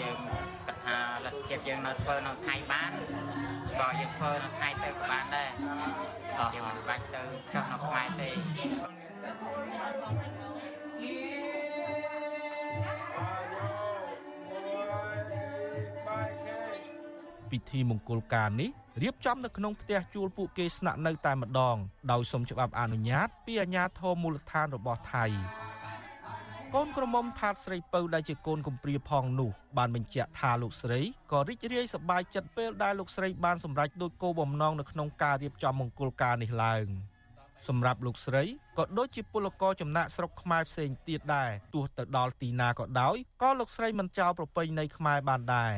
[0.00, 0.18] យើង
[0.66, 2.90] គិតថាលទ្ធភាពយើងនៅធ្វើនៅថៃបាន
[3.80, 5.50] ក៏យើងធ្វើនៅថៃទៅក៏បានដែរ
[6.54, 7.22] យើងមិនបាច់ទៅ
[7.54, 8.30] ចុះនៅខ្មែរទេ
[17.50, 21.76] ពិធីមង្គលការនេះ រៀបចំនៅក្នុងផ្ទះជួលពួកគេស្នាក់នៅតែម្ដង
[22.12, 25.24] ដោយសុំច្បាប់អនុញ្ញាត ពីអាជ្ញាធរមូលដ្ឋានរបស់ថៃ
[26.74, 31.00] កូនក្រមុំផាតស្រីពៅដែលជាកូនកំព្រាផងនោះបានបញ្ជាក់ថាលោកស្រី
[31.32, 36.86] ក៏រីករាយសប្បាយចិត្តពេលដែលលោកស្រីបានសម្រេចដោយគោលបំណងនៅក្នុងការរៀបចំមង្គលការនេះឡើង
[37.68, 38.44] សម្រាប់លោកស្រី
[38.78, 45.74] ក៏ដូចជាពលករចំណាក់ស្រុកខ្មែរផ្សេងទៀតដែរទោះទៅដល់ទីណាក៏ដោយក៏លោកស្រីមិនចោលប្រពៃណីខ្មែរបានដែរ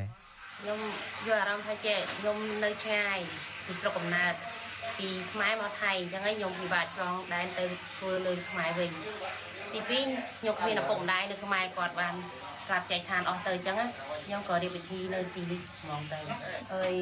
[0.61, 0.81] ខ្ញុំ
[1.27, 3.19] យកអារម្មណ៍ថាចេះខ្ញុំនៅឆ្ងាយ
[3.67, 4.35] ពីស្រុកកំណើត
[4.99, 7.65] ពីខ្មែរមកថៃអញ្ចឹងហើយខ្ញុំពិបាកឆ្លងដែនទៅ
[7.99, 8.91] ធ្វើនៅខ្មែរវិញ
[9.73, 12.15] ទី2ខ្ញុំគ្មានឪពុកម្ដាយនៅខ្មែរគាត់បាន
[12.67, 13.77] ស្លាប់ចែកឋានអស់ទៅអញ្ចឹង
[14.25, 16.21] ខ្ញុំក៏រៀបពិធីនៅទីនេះហ្មងទៅ
[16.73, 16.95] ហើយ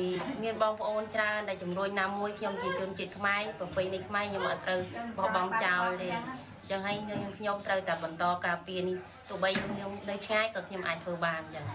[0.43, 4.81] មានបងប្អូនច្រើនដែលជំរុញណាមួយខ្ញុំជាជនជាតិខ្មែរប្រពៃណីខ្មែរខ្ញុំអត់ត្រូវ
[5.19, 6.97] បោះបង់ចោលទេអញ្ចឹងហើយ
[7.39, 8.97] ខ្ញុំត្រូវតែបន្តការពារនេះ
[9.29, 11.67] ទោះបីខ្ញុំនៅឆ្ងាយក៏ខ្ញុំអាចធ្វើបានអញ្ចឹង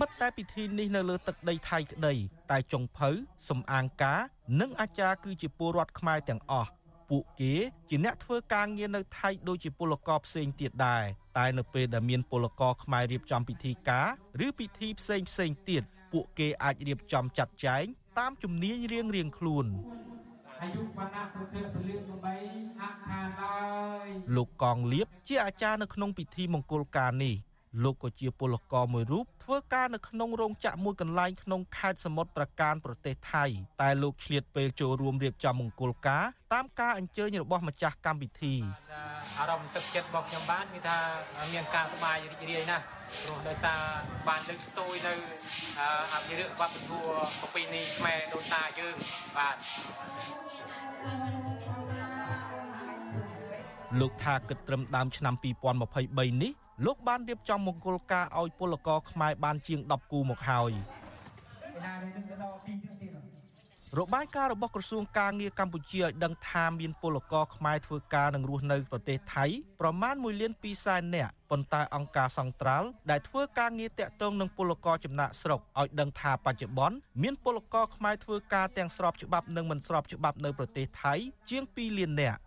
[0.00, 2.14] បិទតែពិធីនេះនៅលើទឹកដីថៃក្តី
[2.50, 3.10] តែចុងភៅ
[3.48, 4.20] សំអាងការ
[4.60, 6.70] និងអាចារ្យគឺជាពលរដ្ឋខ្មែរទាំងអស់
[7.10, 7.54] ពួកគេ
[7.90, 11.04] ជាអ្នកធ្វើការងារនៅថៃដូចជាពលករផ្សេងទៀតដែរ
[11.38, 14.08] តែនៅពេលដែលមានពលករខ្មែររៀបចំពិធីការ
[14.46, 15.82] ឬពិធីផ្សេងផ្សេងទៀត
[16.12, 17.84] ពួកគេអាចរៀបចំចាត់ចែង
[18.18, 19.66] តាមជំនាញរៀងរៀងខ្លួន
[20.62, 22.36] អាយុបណ្ណៈពុទ្ធពលិកបី
[22.80, 23.60] អខានឡើ
[24.04, 27.36] យលោកកងលៀបជាអាចារ្យនៅក្នុងពិធីមង្គលការនេះ
[27.82, 33.44] លោកក៏ជាពលករមួយរូបធ្វើការនៅក្នុងរោងចក្រមួយកន្លែងក្នុងខេត្តសមុទ្រប្រការប្រទេសថៃ
[33.82, 38.54] តែលោកឆ្លៀតពេលចូលរួមរៀបចំមង្គលការតាមការអញ្ជើញរបស់ម្ចាស់កម្មវិធី
[39.38, 40.98] អារម្មណ៍ទឹកចិត្តរបស់ខ្ញុំបានគឺថា
[41.52, 42.84] មានការសប្បាយរីករាយណាស់
[43.22, 43.80] ព្រោះដោយសារ
[44.28, 45.14] បានលើកស្ទួយនៅ
[46.14, 47.04] អភិរក្សវប្បធម៌
[47.40, 48.96] ប្រពៃណីខ្មែរដូចតាយើង
[49.36, 49.56] បាទ
[54.00, 55.34] លោកថាគិតត្រឹមដើមឆ្នាំ
[55.82, 56.52] 2023នេះ
[56.86, 60.72] លោកបានរៀបចំមង្គលការឲ្យពលករខ្មែរបានជាង10គូមកហើយ
[63.98, 69.44] របាយការណ៍របស់ក្រសួងការងារកម្ពុជាឲ្យដឹងថាមានពលករខ្មែរធ្វើការនិងរស់នៅប្រទេសថៃ
[69.80, 81.14] ប្រមាណ1លាន2សែននាក់ប៉ុន្តែអង្គការសង្ត្រាល់ដែលធ្វើការងារតាក់ទងនឹងពលករចំណាក់ស្រុកឲ្យដឹងថាបច្ចុប្បន្នមានពលករខ្មែរធ្វើការទាំងស្របច្បាប់និងមិនស្របច្បាប់នៅប្រទេសថៃ
[81.50, 82.40] ជាង2លាននាក់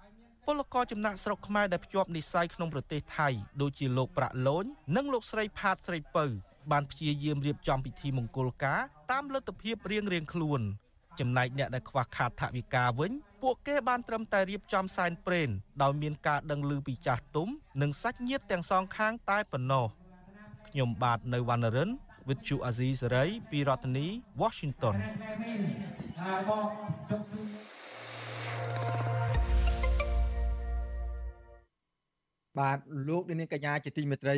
[0.46, 3.30] ពលករចំណាក់ស្រុកខ្មែរដែលភ្ជាប់និស្ស័យក្នុងប្រទេសថៃ
[3.62, 4.66] ដូចជាលោកប្រាក់លូន
[4.96, 6.26] និងលោកស្រីផាតស្រីពៅ
[6.72, 8.80] បានព្យាយាមរៀបចំពិធីមង្គលការ
[9.12, 10.62] តាមលទ្ធភាពរៀងៗខ្លួន
[11.20, 13.12] ចំណែកអ្នកដែលខ្វះខាតថវិកាវិញ
[13.44, 15.50] ពួកគេបានត្រឹមតែរៀបចំសែនព្រេន
[15.82, 17.48] ដោយមានការដឹងឮពីចាស់ទុំ
[17.82, 19.86] និងសាច់ញាតិទាំងសងខាងតែប៉ុណ្ណោះ
[20.68, 21.90] ខ្ញុំបាទនៅវណ្ណរិន
[22.28, 24.08] with Chu Azizi Saray ពីរដ្ឋធានី
[24.42, 24.96] Washington
[32.60, 34.38] បាទលោកនាងកញ្ញាជាទីមេត្រី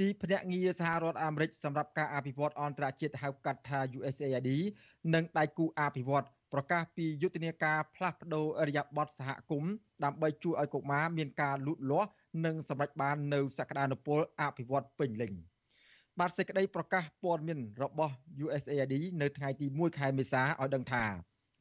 [0.00, 4.50] ទីភ្នាក់ងារសហរដ្ឋអាមេរិកសម្រាប់ការអភិវឌ្ឍអន្តរជាតិហៅកាត់ថា USAID
[5.14, 9.72] និងដៃគូអភិវឌ្ឍប្រកាសពីយុទ្ធនាការផ្លាស់ប្តូរអរិយាប័ត្រសហគមន៍
[10.04, 12.10] ដើម្បីជួយឲ្យកុមារមានការលូតលាស់
[12.44, 15.32] និងសម្រេចបាននូវសក្តានុពលអភិវឌ្ឍពេញលេញ
[16.18, 21.04] បាទសេចក្តីប្រកាសព័ត៌មានរបស់ USAID នៅថ្ងៃទី1ខែមេសាឲ្យដឹងថា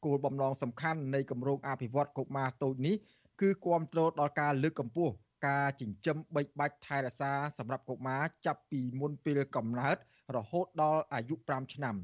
[0.06, 2.96] គោលបំណងសំខាន់នៃគម្រោងអភិវឌ្ឍកុមារតូចនេះ
[3.42, 5.14] គឺគ្រប់គ្រងដល់ការលើកកម្ពស់
[5.48, 9.98] ការចិញ្ចឹមបីបាច់ថែរក្សាសម្រាប់កុមារចាប់ពីមុនពេលកំណើត
[10.36, 11.96] រហូតដល់អាយុ5ឆ្នាំ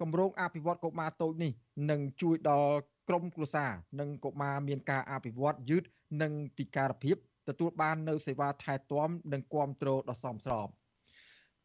[0.00, 1.52] គម្រោងអភិវឌ្ឍកុមារតូចនេះ
[1.90, 2.74] នឹងជួយដល់
[3.08, 5.82] ក្រុមគ្រួសារនិងកុមារមានការអភិវឌ្ឍយឺត
[6.22, 7.16] និងពិការភាព
[7.48, 10.68] ទទួលបាននូវសេវាថែទាំនិងគ្រប់គ្រងដ៏សមស្រប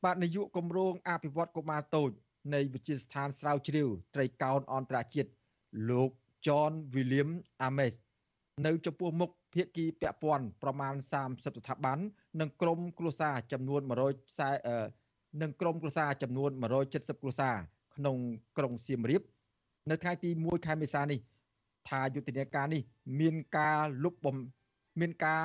[0.04, 2.12] បាទនាយកគម្រោងអភិវឌ្ឍកុមារតូច
[2.54, 5.32] នៃវិទ្យាស្ថានស្រាវជ្រាវត្រីកោណអន្តរជាតិ
[5.90, 6.10] លោក
[6.46, 7.30] John William
[7.68, 7.96] Ames
[8.66, 11.98] នៅចំពោះមុខ ភាគីពាក់ព័ន្ធប្រមាណ30ស្ថាប័ន
[12.42, 13.82] និងក្រុមគ្រួសារចំនួន
[14.62, 16.50] 140និងក្រុមគ្រួសារចំនួន
[16.88, 17.56] 170គ្រួសារ
[17.96, 18.18] ក្នុង
[18.58, 19.22] ក្រុងសៀមរាប
[19.90, 21.20] នៅថ្ងៃទី1ខែមេសានេះ
[21.90, 22.82] ថាយុទ្ធនាការនេះ
[23.20, 24.36] មានការលុបបំ
[25.00, 25.44] មានការ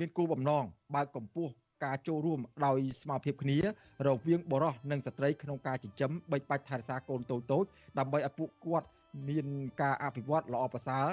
[0.00, 1.52] មានគោលបំណងបើកកម្ពស់
[1.84, 3.58] ការចូលរួមដោយស្មារតីគ្នា
[4.06, 7.64] រវាងបរិសនិងស្ត្រីក្នុងការចិញ្ចឹមបិចបាច់ថែរក្សាកូនតូចតូច
[7.98, 8.88] ដើម្បីឲ្យពួកគាត់
[9.28, 9.46] មាន
[9.82, 11.06] ការអភិវឌ្ឍល្អប្រសើរ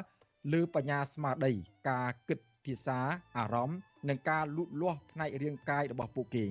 [0.52, 1.54] លើបញ្ញាស្មារតី
[1.90, 3.00] ការគិតភាសា
[3.38, 3.80] អារម្មណ៍
[4.10, 6.46] និងការលូតលាស់ផ្នែករាងកាយរបស់ពួកគេ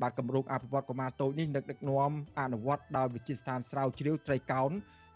[0.00, 4.70] បាទគម្រោងអភិវឌ្ឍកុមារតូចនេះនឹកដឹកនាំអនុវត្តដោយវិទ្យាស្ថានស្រាវជ្រាវត្រីកោណ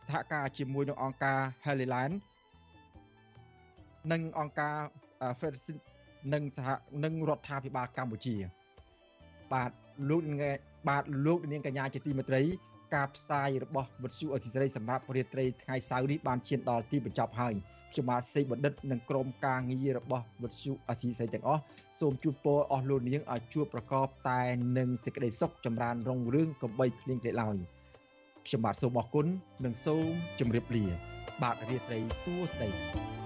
[0.07, 2.15] សហការជាមួយនឹងអង្គការ Heliland
[4.13, 4.77] និងអង្គការ
[5.41, 5.77] Federation
[6.33, 6.69] និងសហ
[7.05, 8.37] និងរដ្ឋាភិបាលកម្ពុជា
[9.53, 9.71] បាទ
[10.11, 10.23] លោក
[10.89, 12.43] បាទលោកនាងកញ្ញាជាទីមេត្រី
[12.95, 17.55] ការផ្សាយរបស់វិទ្យុអេស៊ីសរ៉ៃសម្រាប់រាត្រីថ្ងៃសៅរ៍នេះបានឈានដល់ទីបញ្ចប់ហើយ
[17.95, 21.63] ខ្ញុំបាទសេកបណ្ឌិតនិងក្រុមការងាររបស់វិទ្យុអេស៊ីសរ៉ៃទាំងអស់
[22.01, 24.41] សូមជូនពរអស់លោកនាងឲ្យជួបប្រកបតែ
[24.79, 27.57] នឹងសេចក្តីសុខចម្រើនរុងរឿងកំបីគ្លៀងគ្លេឡើយ
[28.47, 29.27] ខ្ញុំបាទសូមអរគុណ
[29.65, 30.85] និងសូមជម្រាបលា
[31.43, 33.24] បាទរាត្រីសួស្តី